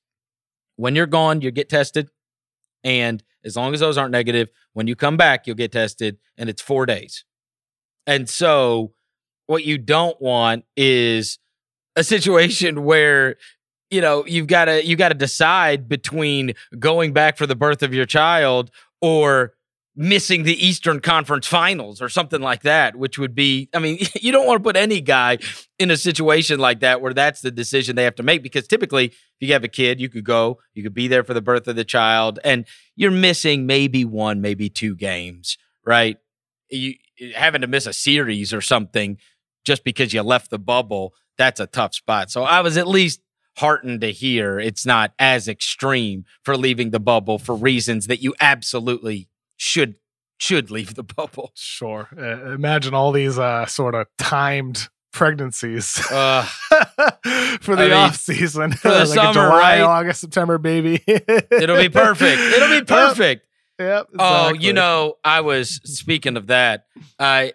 [0.77, 2.09] when you're gone, you get tested.
[2.85, 6.49] And as long as those aren't negative, when you come back, you'll get tested, and
[6.49, 7.25] it's four days.
[8.07, 8.93] And so,
[9.49, 11.39] what you don't want is
[11.95, 13.35] a situation where
[13.89, 17.81] you know you've got to you got to decide between going back for the birth
[17.81, 18.69] of your child
[19.01, 19.53] or
[19.95, 24.31] missing the Eastern Conference Finals or something like that, which would be, I mean, you
[24.31, 25.39] don't want to put any guy
[25.77, 29.05] in a situation like that where that's the decision they have to make because typically,
[29.05, 31.67] if you have a kid, you could go, you could be there for the birth
[31.67, 36.17] of the child, and you're missing maybe one, maybe two games, right?
[36.69, 36.93] You
[37.35, 39.17] having to miss a series or something
[39.65, 42.31] just because you left the bubble, that's a tough spot.
[42.31, 43.21] So I was at least
[43.57, 48.33] heartened to hear it's not as extreme for leaving the bubble for reasons that you
[48.39, 49.95] absolutely should
[50.37, 51.51] should leave the bubble.
[51.55, 52.07] Sure.
[52.17, 56.43] Uh, imagine all these uh, sort of timed pregnancies Uh,
[57.61, 59.81] for the I mean, off season, for the like summer, July, right?
[59.81, 61.03] August, September, baby.
[61.05, 62.39] it'll be perfect.
[62.55, 63.45] It'll be perfect.
[63.79, 64.07] Yep.
[64.17, 64.67] Oh, exactly.
[64.67, 66.85] you know, I was speaking of that.
[67.17, 67.53] I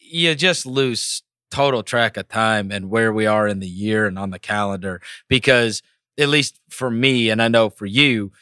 [0.00, 4.18] you just lose total track of time and where we are in the year and
[4.18, 5.82] on the calendar because
[6.18, 8.32] at least for me and I know for you,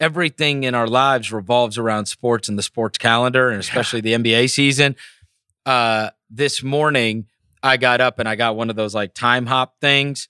[0.00, 4.50] everything in our lives revolves around sports and the sports calendar and especially the NBA
[4.50, 4.96] season.
[5.64, 7.26] Uh this morning
[7.62, 10.28] I got up and I got one of those like time hop things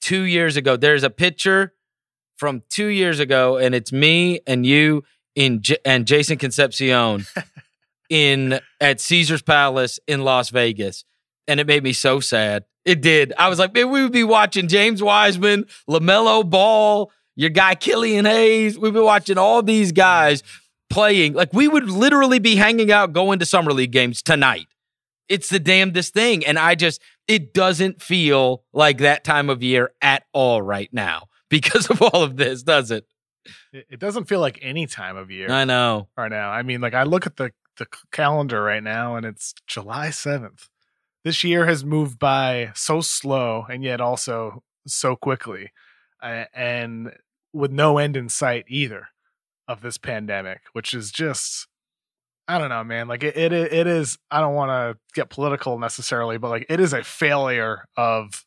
[0.00, 0.76] two years ago.
[0.76, 1.74] There's a picture
[2.36, 7.26] from two years ago, and it's me and you in J- and Jason Concepcion
[8.10, 11.04] in at Caesar's Palace in Las Vegas,
[11.50, 12.64] and it made me so sad.
[12.84, 13.32] It did.
[13.36, 18.24] I was like, man, we would be watching James Wiseman, LaMelo Ball, your guy Killian
[18.24, 18.78] Hayes.
[18.78, 20.44] We'd be watching all these guys
[20.90, 21.32] playing.
[21.32, 24.68] Like we would literally be hanging out, going to summer league games tonight.
[25.28, 29.90] It's the damnedest thing, and I just it doesn't feel like that time of year
[30.00, 33.06] at all right now because of all of this, does it?
[33.72, 36.08] It, doesn't feel like any time of year I know.
[36.16, 36.50] right now.
[36.50, 40.68] I mean, like I look at the the calendar right now, and it's July seventh.
[41.24, 45.70] This year has moved by so slow, and yet also so quickly,
[46.22, 47.12] uh, and
[47.52, 49.08] with no end in sight either
[49.68, 51.66] of this pandemic, which is just.
[52.48, 53.06] I don't know, man.
[53.06, 54.18] Like it, it, it is.
[54.28, 58.44] I don't want to get political necessarily, but like it is a failure of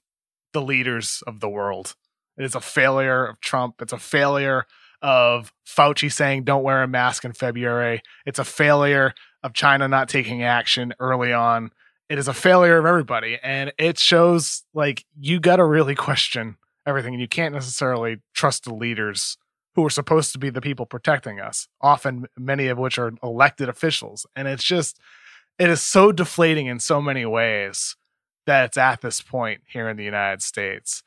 [0.51, 1.95] the leaders of the world.
[2.38, 3.82] It is a failure of Trump.
[3.82, 4.65] It's a failure
[5.01, 8.01] of Fauci saying don't wear a mask in February.
[8.26, 9.13] It's a failure
[9.43, 11.71] of China not taking action early on.
[12.14, 13.39] It is a failure of everybody.
[13.41, 17.16] And it shows like you got to really question everything.
[17.16, 19.36] And you can't necessarily trust the leaders
[19.74, 23.68] who are supposed to be the people protecting us, often many of which are elected
[23.68, 24.28] officials.
[24.36, 24.99] And it's just,
[25.57, 27.95] it is so deflating in so many ways
[28.45, 31.01] that it's at this point here in the United States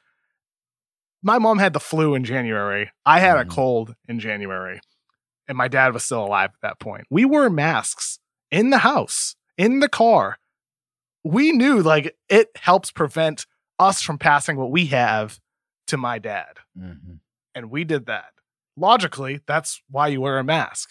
[1.23, 2.91] my mom had the flu in January.
[3.05, 3.51] I had a Mhm.
[3.51, 4.81] cold in January,
[5.49, 7.07] and my dad was still alive at that point.
[7.11, 8.19] We wore masks
[8.51, 10.39] in the house, in the car.
[11.27, 13.47] We knew like it helps prevent
[13.79, 15.41] us from passing what we have
[15.89, 16.59] to my dad.
[16.79, 17.15] Mm-hmm.
[17.55, 18.33] And we did that.
[18.77, 20.91] Logically, that's why you wear a mask.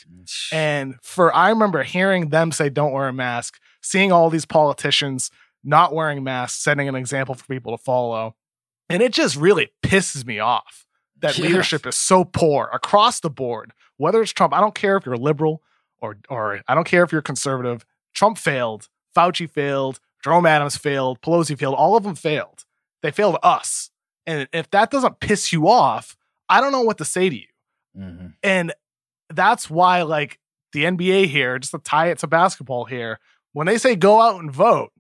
[0.52, 5.30] And for I remember hearing them say, don't wear a mask, seeing all these politicians
[5.64, 8.36] not wearing masks, setting an example for people to follow.
[8.90, 10.86] And it just really pisses me off
[11.20, 13.74] that leadership is so poor across the board.
[13.98, 15.62] Whether it's Trump, I don't care if you're liberal
[16.00, 17.86] or or I don't care if you're conservative.
[18.14, 22.66] Trump failed, Fauci failed, Jerome Adams failed, Pelosi failed, all of them failed.
[23.04, 23.92] They failed us.
[24.26, 26.18] And if that doesn't piss you off,
[26.50, 27.48] I don't know what to say to you.
[27.96, 28.34] Mhm.
[28.42, 28.74] And
[29.30, 30.40] that's why, like,
[30.74, 33.20] the NBA here, just to tie it to basketball here,
[33.54, 34.92] when they say go out and vote,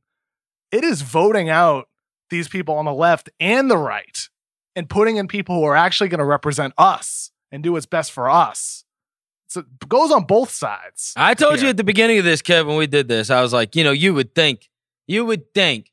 [0.71, 1.89] it is voting out
[2.29, 4.29] these people on the left and the right
[4.75, 8.11] and putting in people who are actually going to represent us and do what's best
[8.11, 8.85] for us.
[9.47, 11.13] So it goes on both sides.
[11.15, 13.75] I told you at the beginning of this, Kevin, we did this, I was like,
[13.75, 14.69] you know, you would think,
[15.07, 15.91] you would think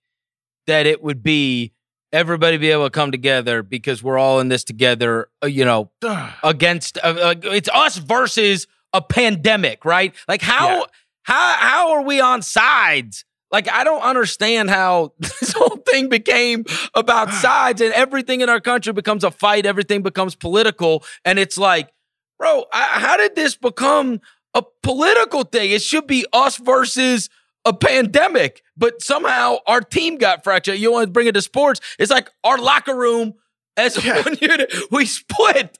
[0.66, 1.72] that it would be
[2.12, 5.90] everybody be able to come together because we're all in this together, uh, you know,
[6.44, 10.14] against uh, uh, it's us versus a pandemic, right?
[10.28, 10.84] Like how Yeah.
[11.22, 13.24] how how are we on sides?
[13.50, 18.60] Like I don't understand how this whole thing became about sides and everything in our
[18.60, 21.90] country becomes a fight, everything becomes political and it's like,
[22.38, 24.20] bro, I, how did this become
[24.54, 25.70] a political thing?
[25.70, 27.30] It should be us versus
[27.64, 30.78] a pandemic, but somehow our team got fractured.
[30.78, 31.80] You want to bring it to sports?
[31.98, 33.34] It's like our locker room
[33.76, 34.22] as Yeah.
[34.22, 35.78] one unit, we split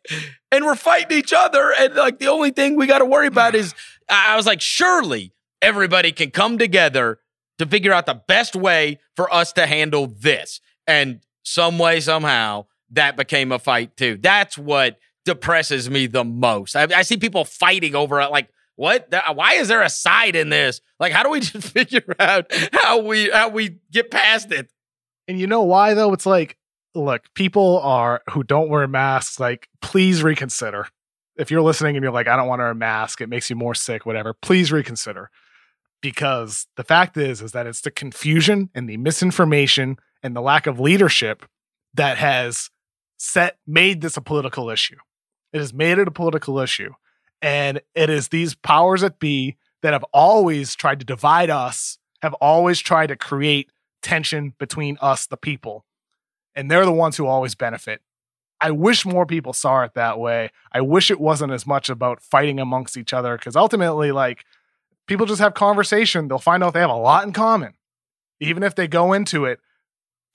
[0.50, 1.72] and we're fighting each other.
[1.78, 3.74] And like the only thing we got to worry about is
[4.08, 7.18] I was like, surely everybody can come together
[7.58, 10.60] to figure out the best way for us to handle this.
[10.86, 14.18] And some way, somehow, that became a fight too.
[14.20, 16.74] That's what depresses me the most.
[16.76, 18.30] I, I see people fighting over it.
[18.30, 19.10] Like, what?
[19.10, 20.80] That- uh, Why is there a side in this?
[20.98, 24.70] Like, how do we just figure out how we how we get past it?
[25.28, 26.12] And you know why though?
[26.12, 26.56] It's like,
[26.94, 30.88] look, people are who don't wear masks, like, please reconsider.
[31.36, 33.48] If you're listening and you're like, I don't want to wear a mask, it makes
[33.48, 35.30] you more sick, whatever, please reconsider.
[36.02, 40.66] Because the fact is, is that it's the confusion and the misinformation and the lack
[40.66, 41.46] of leadership
[41.94, 42.70] that has
[43.18, 44.96] set made this a political issue.
[45.52, 46.90] It has made it a political issue.
[47.42, 52.34] And it is these powers that be that have always tried to divide us, have
[52.34, 53.70] always tried to create
[54.00, 55.84] tension between us, the people.
[56.54, 58.00] And they're the ones who always benefit.
[58.60, 60.50] I wish more people saw it that way.
[60.70, 64.44] I wish it wasn't as much about fighting amongst each other because ultimately, like,
[65.08, 66.28] people just have conversation.
[66.28, 67.74] They'll find out they have a lot in common,
[68.38, 69.58] even if they go into it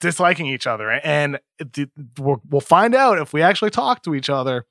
[0.00, 0.90] disliking each other.
[0.90, 1.40] And
[2.18, 4.66] we'll we'll find out if we actually talk to each other.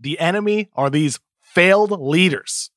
[0.00, 1.18] The enemy are these
[1.54, 2.70] failed leaders,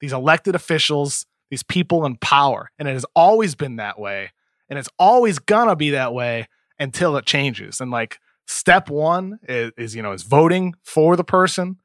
[0.00, 2.70] these elected officials, these people in power.
[2.78, 4.30] And it has always been that way.
[4.68, 6.48] And it's always gonna be that way
[6.78, 7.80] until it changes.
[7.80, 11.78] And like step one is, is you know, is voting for the person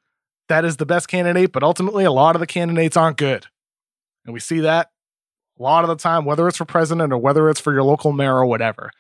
[0.50, 1.52] that is the best candidate.
[1.52, 3.46] But ultimately, a lot of the candidates aren't good.
[4.26, 4.90] And we see that
[5.58, 8.12] a lot of the time, whether it's for president or whether it's for your local
[8.12, 8.92] mayor or whatever.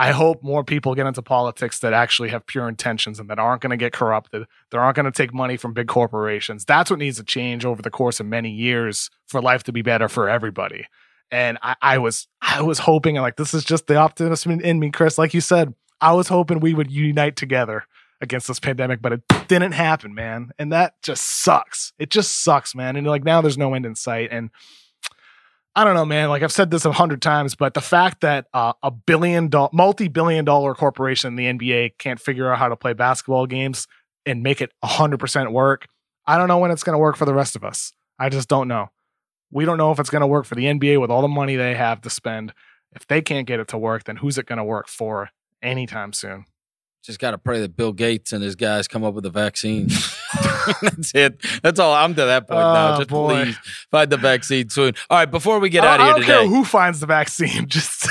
[0.00, 3.60] I hope more people get into politics that actually have pure intentions and that aren't
[3.60, 6.64] going to get corrupted, that aren't going to take money from big corporations.
[6.64, 9.82] That's what needs to change over the course of many years for life to be
[9.82, 10.86] better for everybody.
[11.30, 14.78] And I, I was I was hoping, like this is just the optimism in, in
[14.78, 15.18] me, Chris.
[15.18, 17.84] Like you said, I was hoping we would unite together
[18.22, 20.52] against this pandemic, but it didn't happen, man.
[20.58, 21.92] And that just sucks.
[21.98, 22.96] It just sucks, man.
[22.96, 24.30] And like now there's no end in sight.
[24.32, 24.48] And
[25.74, 26.28] I don't know, man.
[26.30, 29.70] Like I've said this a hundred times, but the fact that uh, a billion dollar,
[29.72, 33.86] multi-billion dollar corporation in the NBA can't figure out how to play basketball games
[34.26, 35.86] and make it hundred percent work,
[36.26, 37.92] I don't know when it's going to work for the rest of us.
[38.18, 38.88] I just don't know.
[39.52, 41.56] We don't know if it's going to work for the NBA with all the money
[41.56, 42.52] they have to spend.
[42.92, 45.30] If they can't get it to work, then who's it going to work for
[45.62, 46.46] anytime soon?
[47.02, 49.88] Just got to pray that Bill Gates and his guys come up with a vaccine.
[50.82, 51.40] That's it.
[51.62, 51.94] That's all.
[51.94, 52.94] I'm to that point now.
[52.94, 53.44] Oh, Just boy.
[53.44, 53.56] please
[53.90, 54.92] find the vaccine soon.
[55.08, 57.06] All right, before we get out I, out I don't here care who finds the
[57.06, 57.66] vaccine.
[57.68, 58.06] Just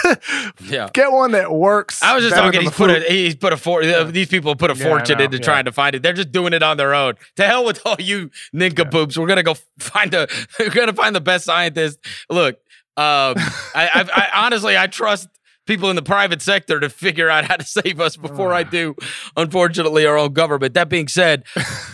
[0.66, 0.90] yeah.
[0.92, 2.02] get one that works.
[2.02, 2.62] I was just talking.
[2.62, 5.44] He's put a he's put a for these people put a Yeah, fortune into yeah.
[5.44, 6.02] trying to find it.
[6.02, 7.14] They're just doing it on their own.
[7.36, 9.18] To hell with all you nincompoops.
[9.18, 10.28] We're gonna go find a.
[10.60, 12.00] We're gonna find the best scientist.
[12.30, 12.56] Look,
[12.98, 15.28] um, I, I, I honestly I trust
[15.70, 18.96] people in the private sector to figure out how to save us before I do.
[19.38, 20.74] Unfortunately, our own government.
[20.74, 21.44] That being said,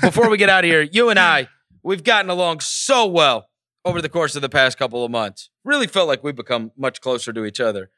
[0.02, 1.50] before we get out of here, you and I
[1.84, 3.50] we've gotten along so well
[3.84, 5.50] over the course of the past couple of months.
[5.66, 7.92] Really felt like we've become much closer to each other.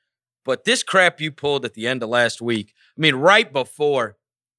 [0.44, 4.18] But this crap you pulled at the end of last week, I mean, right before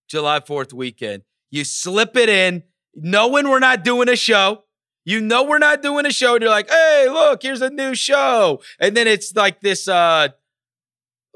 [0.08, 2.62] July 4th weekend, you slip it in,
[2.94, 4.64] knowing we're not doing a show.
[5.04, 6.34] You know we're not doing a show.
[6.34, 8.60] And you're like, hey, look, here's a new show.
[8.78, 10.28] And then it's like this uh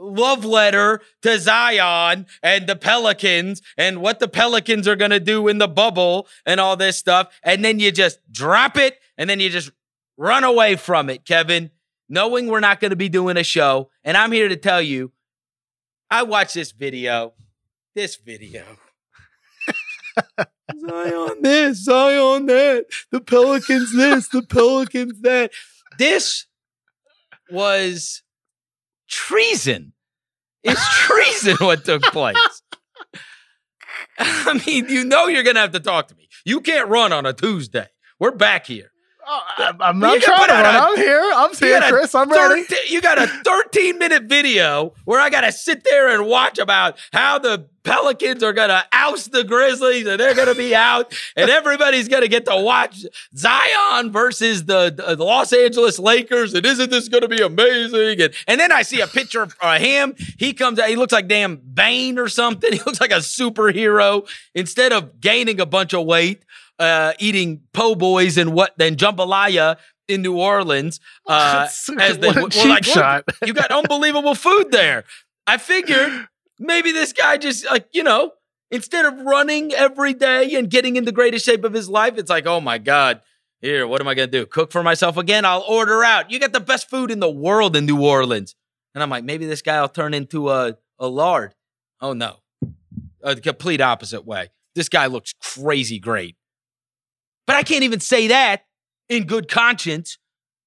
[0.02, 5.48] love letter to Zion and the Pelicans and what the Pelicans are going to do
[5.48, 7.32] in the bubble and all this stuff.
[7.42, 9.70] And then you just drop it and then you just
[10.16, 11.70] run away from it, Kevin,
[12.08, 13.90] knowing we're not going to be doing a show.
[14.04, 15.12] And I'm here to tell you,
[16.10, 17.32] I watched this video.
[17.94, 18.64] This video.
[20.80, 25.52] Zion this, Zion that, the Pelicans this, the Pelicans that.
[25.98, 26.46] This
[27.50, 28.22] was
[29.08, 29.91] treason.
[30.64, 32.36] It's treason what took place.
[34.18, 36.28] I mean, you know you're gonna have to talk to me.
[36.44, 37.88] You can't run on a Tuesday.
[38.18, 38.91] We're back here.
[39.26, 39.40] Oh,
[39.80, 40.64] I'm not trying to run.
[40.64, 41.30] a- I'm here.
[41.34, 42.14] I'm here, Chris.
[42.14, 42.64] I'm ready.
[42.64, 46.58] 13 You got a 13 minute video where I got to sit there and watch
[46.58, 50.72] about how the Pelicans are going to oust the Grizzlies and they're going to be
[50.74, 53.04] out and everybody's going to get to watch
[53.36, 56.54] Zion versus the, the Los Angeles Lakers.
[56.54, 58.20] And isn't this going to be amazing?
[58.20, 60.14] And, and then I see a picture of uh, him.
[60.38, 62.72] He comes out, he looks like damn Bane or something.
[62.72, 64.28] He looks like a superhero.
[64.54, 66.44] Instead of gaining a bunch of weight,
[66.78, 69.76] uh, eating po' boys and what then jambalaya
[70.08, 71.00] in New Orleans.
[71.24, 71.68] Uh,
[72.00, 73.24] as they what a well, cheap like, look, shot.
[73.46, 75.04] you got unbelievable food there.
[75.46, 76.26] I figured
[76.58, 78.32] maybe this guy just like you know
[78.70, 82.28] instead of running every day and getting in the greatest shape of his life, it's
[82.28, 83.22] like oh my god.
[83.60, 84.44] Here, what am I gonna do?
[84.44, 85.44] Cook for myself again?
[85.44, 86.32] I'll order out.
[86.32, 88.56] You got the best food in the world in New Orleans,
[88.92, 91.54] and I'm like, maybe this guy will turn into a a lard.
[92.00, 92.38] Oh no,
[93.22, 94.48] a complete opposite way.
[94.74, 96.36] This guy looks crazy great.
[97.46, 98.64] But I can't even say that
[99.08, 100.18] in good conscience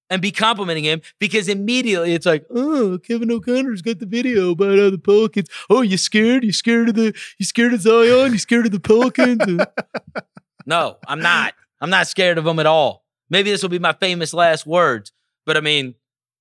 [0.10, 4.78] and be complimenting him because immediately it's like, oh, Kevin O'Connor's got the video about
[4.78, 5.50] how the Pelicans.
[5.70, 6.44] Oh, you scared?
[6.44, 7.16] You scared of the?
[7.40, 8.32] You scared of Zion?
[8.32, 9.42] You scared of the Pelicans?
[10.66, 11.54] no, I'm not.
[11.82, 13.06] I'm not scared of them at all.
[13.30, 15.12] Maybe this will be my famous last words,
[15.46, 15.96] but I mean,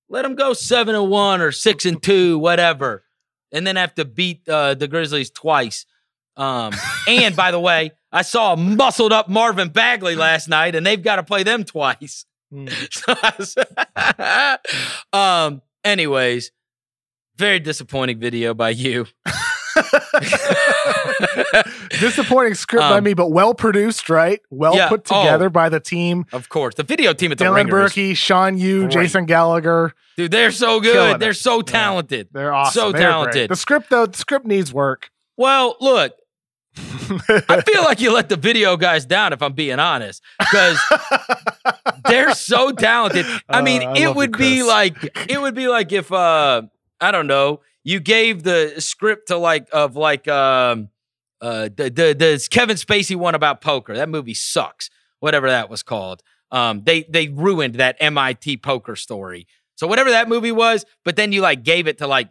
[0.07, 3.03] let them go seven and one or six and two, whatever,
[3.51, 5.85] and then have to beat uh, the Grizzlies twice.
[6.37, 6.73] Um,
[7.07, 11.01] and by the way, I saw a muscled up Marvin Bagley last night, and they've
[11.01, 12.25] got to play them twice.
[12.91, 13.63] So
[15.13, 15.61] um.
[15.83, 16.51] Anyways,
[17.37, 19.05] very disappointing video by you.
[21.99, 24.39] Disappointing script by Um, me, but well produced, right?
[24.49, 24.89] Well Yeah.
[24.89, 25.21] put Oh.
[25.23, 26.25] together by the team.
[26.33, 28.91] of course, the video team at the Dylan Berkey, Sean Yu, great.
[28.91, 29.93] Jason Gallagher.
[30.17, 31.15] dude, they're so good.
[31.15, 31.19] it.
[31.19, 32.29] They're so talented.
[32.31, 32.73] They're awesome.
[32.73, 33.49] So They're great.
[33.49, 35.09] The script, though, the script needs work.
[35.37, 36.13] Well, look,
[36.77, 40.79] I feel like you let the video guys down, if I'm being honest, because
[42.07, 43.25] they're so talented.
[43.49, 44.97] I mean, Uh, I it would be like
[45.29, 46.63] it would be like if uh
[46.99, 50.89] I don't know, you gave the script to like of like um
[51.41, 53.95] uh the the, the Kevin Spacey one about poker.
[53.95, 54.89] That movie sucks.
[55.19, 56.21] Whatever that was called.
[56.51, 59.47] Um they they ruined that MIT poker story.
[59.75, 62.29] So whatever that movie was, but then you like gave it to like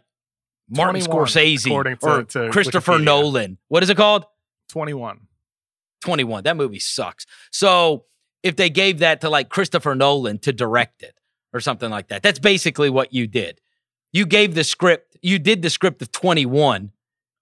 [0.69, 3.03] Martin Scorsese to- or to Christopher Wikipedia.
[3.03, 3.57] Nolan.
[3.67, 4.25] What is it called?
[4.69, 5.27] 21.
[6.01, 6.43] 21.
[6.43, 7.25] That movie sucks.
[7.51, 8.05] So
[8.43, 11.15] if they gave that to like Christopher Nolan to direct it
[11.53, 13.61] or something like that, that's basically what you did.
[14.13, 16.91] You gave the script, you did the script of 21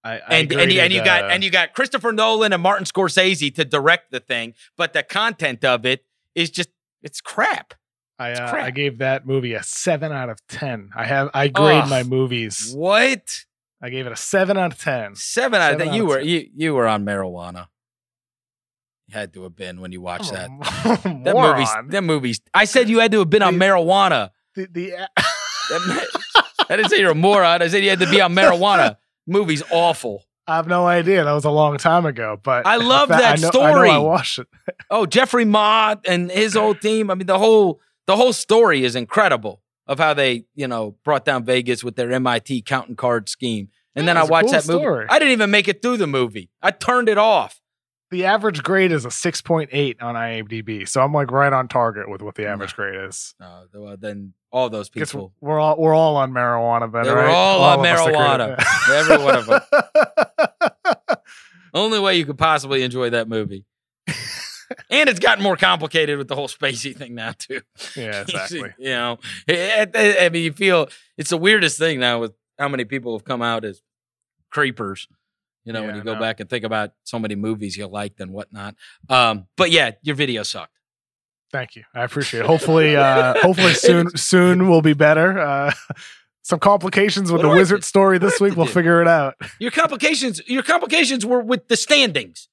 [0.04, 2.62] I, I and and you, and you got uh, and you got Christopher Nolan and
[2.62, 6.04] Martin Scorsese to direct the thing, but the content of it
[6.36, 6.70] is just
[7.02, 7.74] it's crap.
[8.20, 8.56] I, uh.
[8.56, 10.90] I gave that movie a seven out of ten.
[10.96, 11.90] I have I grade Ugh.
[11.90, 12.74] my movies.
[12.76, 13.46] What
[13.84, 15.14] I gave it a seven out of ten.
[15.16, 15.90] seven out of that?
[15.90, 16.28] out You were 10.
[16.28, 17.68] you you were on marijuana.
[19.08, 20.50] You had to have been when you watched oh, that.
[21.06, 22.40] I'm That movie's that movie's.
[22.54, 24.30] I said you had to have been on marijuana.
[24.56, 24.92] The, the,
[25.70, 26.08] That-
[26.70, 27.62] I didn't say you're a moron.
[27.62, 28.96] I said you had to be on marijuana.
[29.28, 30.24] Movie's awful.
[30.48, 31.24] I have no idea.
[31.24, 32.40] That was a long time ago.
[32.42, 33.90] But I love the that I know, I, story.
[33.90, 34.48] know I watched it.
[34.90, 37.10] Oh, Jeffrey Mott and his whole team.
[37.10, 41.26] I mean, the whole the whole story is incredible of how they, you know, brought
[41.26, 43.70] down Vegas with their MIT counting card scheme.
[43.96, 44.80] And then I watched cool that movie.
[44.84, 45.06] story.
[45.10, 46.50] I didn't even make it through the movie.
[46.62, 47.60] I turned it off.
[48.10, 50.88] The average grade is a six point eight on IMDb.
[50.88, 53.34] So I'm like right on target with what the average grade is.
[53.42, 56.92] Uh, well, then all those people, we're all we're all on marijuana.
[56.92, 57.34] Then They were right?
[57.34, 58.64] all on us agree marijuana.
[58.92, 61.18] Every one of them.
[61.74, 63.66] only way you could possibly enjoy that movie.
[64.90, 67.62] and it's gotten more complicated with the whole Spacey thing now too.
[67.96, 68.74] yeah, exactly.
[68.78, 69.18] you know,
[69.50, 73.42] I mean, you feel it's the weirdest thing now with how many people have come
[73.42, 73.82] out as
[74.52, 75.08] creepers.
[75.66, 76.20] You know, when you go know.
[76.20, 78.76] back and think about so many movies you liked and whatnot.
[79.08, 80.78] Um, but yeah, your video sucked.
[81.54, 81.84] Thank you.
[81.94, 82.46] I appreciate it.
[82.48, 85.40] Hopefully, uh, hopefully soon soon will be better.
[85.40, 85.72] Uh,
[86.42, 87.86] some complications with What the wizard do?
[87.86, 88.58] story this I week.
[88.58, 88.74] We'll do?
[88.74, 89.36] figure it out.
[89.60, 92.50] Your complications, your complications were with the standings.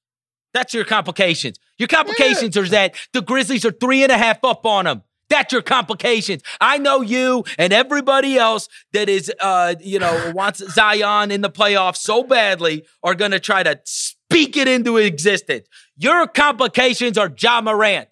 [0.53, 1.57] That's your complications.
[1.77, 5.03] Your complications are that the Grizzlies are three and a half up on them.
[5.29, 6.43] That's your complications.
[6.59, 11.49] I know you and everybody else that is, uh, you know, wants Zion in the
[11.49, 15.67] playoffs so badly are going to try to speak it into existence.
[15.95, 18.09] Your complications are Ja Morant.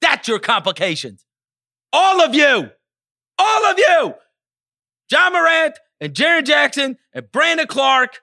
[0.00, 1.24] That's your complications.
[1.92, 2.70] All of you.
[3.38, 4.14] All of you.
[5.10, 8.21] Ja Morant and Jaren Jackson and Brandon Clarke,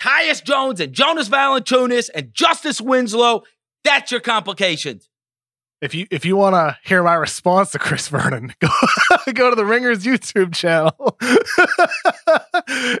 [0.00, 3.42] Tyus Jones and Jonas Valanciunas and Justice Winslow.
[3.84, 5.08] That's your complications.
[5.80, 8.68] If you if you want to hear my response to Chris Vernon, go,
[9.32, 11.16] go to the Ringers YouTube channel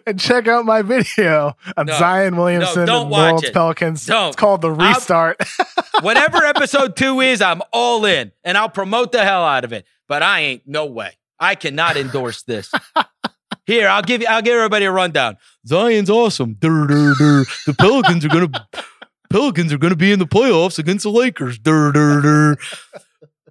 [0.06, 1.98] and check out my video on No.
[1.98, 3.52] Zion Williamson don't and Orleans it.
[3.52, 4.06] Pelicans.
[4.06, 4.28] Don't.
[4.28, 5.42] It's called the restart.
[6.00, 9.84] Whatever episode two is, I'm all in and I'll promote the hell out of it.
[10.08, 11.18] But I ain't no way.
[11.38, 12.72] I cannot endorse this.
[13.70, 15.36] Here, I'll give you I'll give everybody a rundown.
[15.64, 16.56] Zion's awesome.
[16.60, 18.48] The Pelicans are gonna
[19.30, 21.56] Pelicans are gonna be in the playoffs against the Lakers.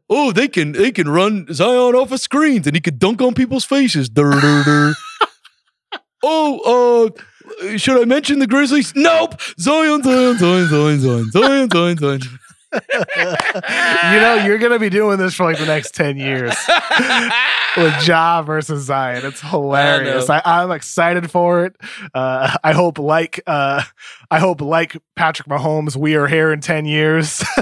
[0.10, 3.34] Oh, they can they can run Zion off of screens and he could dunk on
[3.34, 4.10] people's faces.
[4.10, 4.96] Dur, dur, dur.
[6.22, 7.16] Oh,
[7.64, 8.94] uh, should I mention the Grizzlies?
[8.94, 9.40] Nope.
[9.58, 12.22] Zion, Zion, Zion, Zion, Zion, Zion, Zion, Zion.
[12.72, 16.54] You know, you're gonna be doing this for like the next ten years
[17.78, 19.26] with Ja versus Zion.
[19.26, 20.30] It's hilarious.
[20.30, 21.76] I, I'm excited for it.
[22.14, 23.82] Uh, I hope, like, uh,
[24.30, 27.44] I hope, like Patrick Mahomes, we are here in ten years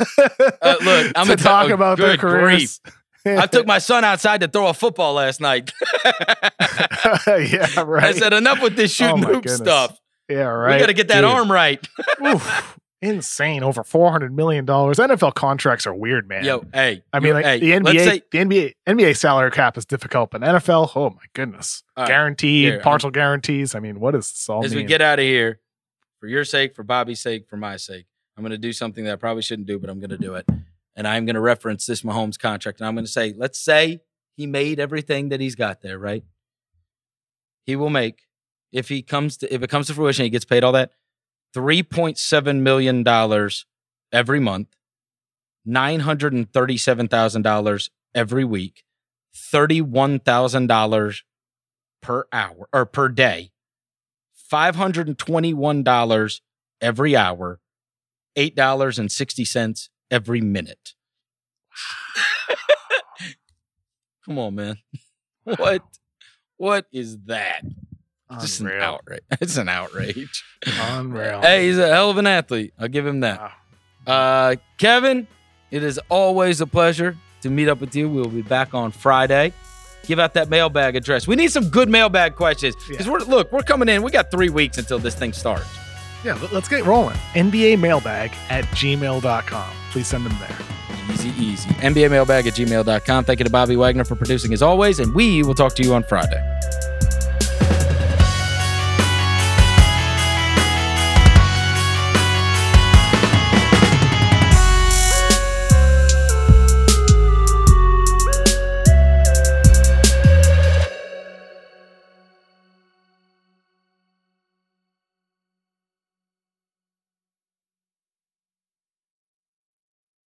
[0.61, 2.81] Uh, look, I'm to gonna talk about their careers.
[3.25, 5.71] I took my son outside to throw a football last night.
[6.05, 8.03] yeah, right.
[8.03, 9.57] I said, enough with this shooting Oh hoop goodness.
[9.57, 9.99] stuff.
[10.29, 10.75] yeah, right.
[10.75, 11.29] We got to get that Dude.
[11.29, 11.85] arm right.
[12.25, 12.77] Oof.
[13.07, 13.63] Insane.
[13.63, 14.97] Over four hundred million dollars.
[14.97, 16.43] NFL contracts are weird, man.
[16.43, 17.03] Yo, hey.
[17.13, 20.31] I mean, you- like hey, the NBA, say- the NBA, NBA salary cap is difficult,
[20.31, 22.07] but NFL, oh my goodness, right.
[22.07, 23.75] guaranteed, Here, I'm- partial guarantees.
[23.75, 24.83] I mean, what is this all as mean?
[24.83, 25.59] we get out of here,
[26.19, 28.05] for your sake, for Bobby's sake, for my sake,
[28.35, 30.35] I'm going to do something that I probably shouldn't do, but I'm going to do
[30.35, 30.47] it.
[30.95, 32.79] And I'm going to reference this Mahomes contract.
[32.79, 33.99] And I'm going to say, let's say
[34.35, 36.23] he made everything that he's got there, right?
[37.65, 38.23] He will make,
[38.71, 40.91] if he comes to, if it comes to fruition, he gets paid all that,
[41.57, 43.03] $3.7 million
[44.11, 44.67] every month,
[45.67, 48.83] $937,000 every week,
[49.35, 51.21] $31,000
[51.99, 53.49] per hour or per day,
[54.51, 56.41] $521
[56.79, 57.59] every hour,
[58.37, 60.93] $8.60 every minute.
[64.25, 64.77] Come on, man.
[65.43, 65.81] What?
[66.57, 67.63] What is that?
[68.41, 69.21] Just an outrage.
[69.41, 70.43] It's an outrage.
[70.65, 71.41] Unreal.
[71.41, 72.73] Hey, he's a hell of an athlete.
[72.79, 73.39] I'll give him that.
[74.05, 74.13] Wow.
[74.13, 75.27] Uh, Kevin,
[75.71, 78.09] it is always a pleasure to meet up with you.
[78.09, 79.53] We'll be back on Friday.
[80.05, 81.27] Give out that mailbag address.
[81.27, 83.11] We need some good mailbag questions because Yeah.
[83.11, 84.01] we're look, we're coming in.
[84.03, 85.67] We got three weeks until this thing starts.
[86.23, 87.15] Yeah, let- let's get rolling.
[87.35, 89.69] NBA mailbag at gmail.com.
[89.91, 90.57] Please send them there.
[91.13, 91.69] Easy, easy.
[91.81, 93.23] NBA mailbag at gmail.com.
[93.25, 95.93] Thank you to Bobby Wagner for producing as always, and we will talk to you
[95.93, 96.41] on Friday.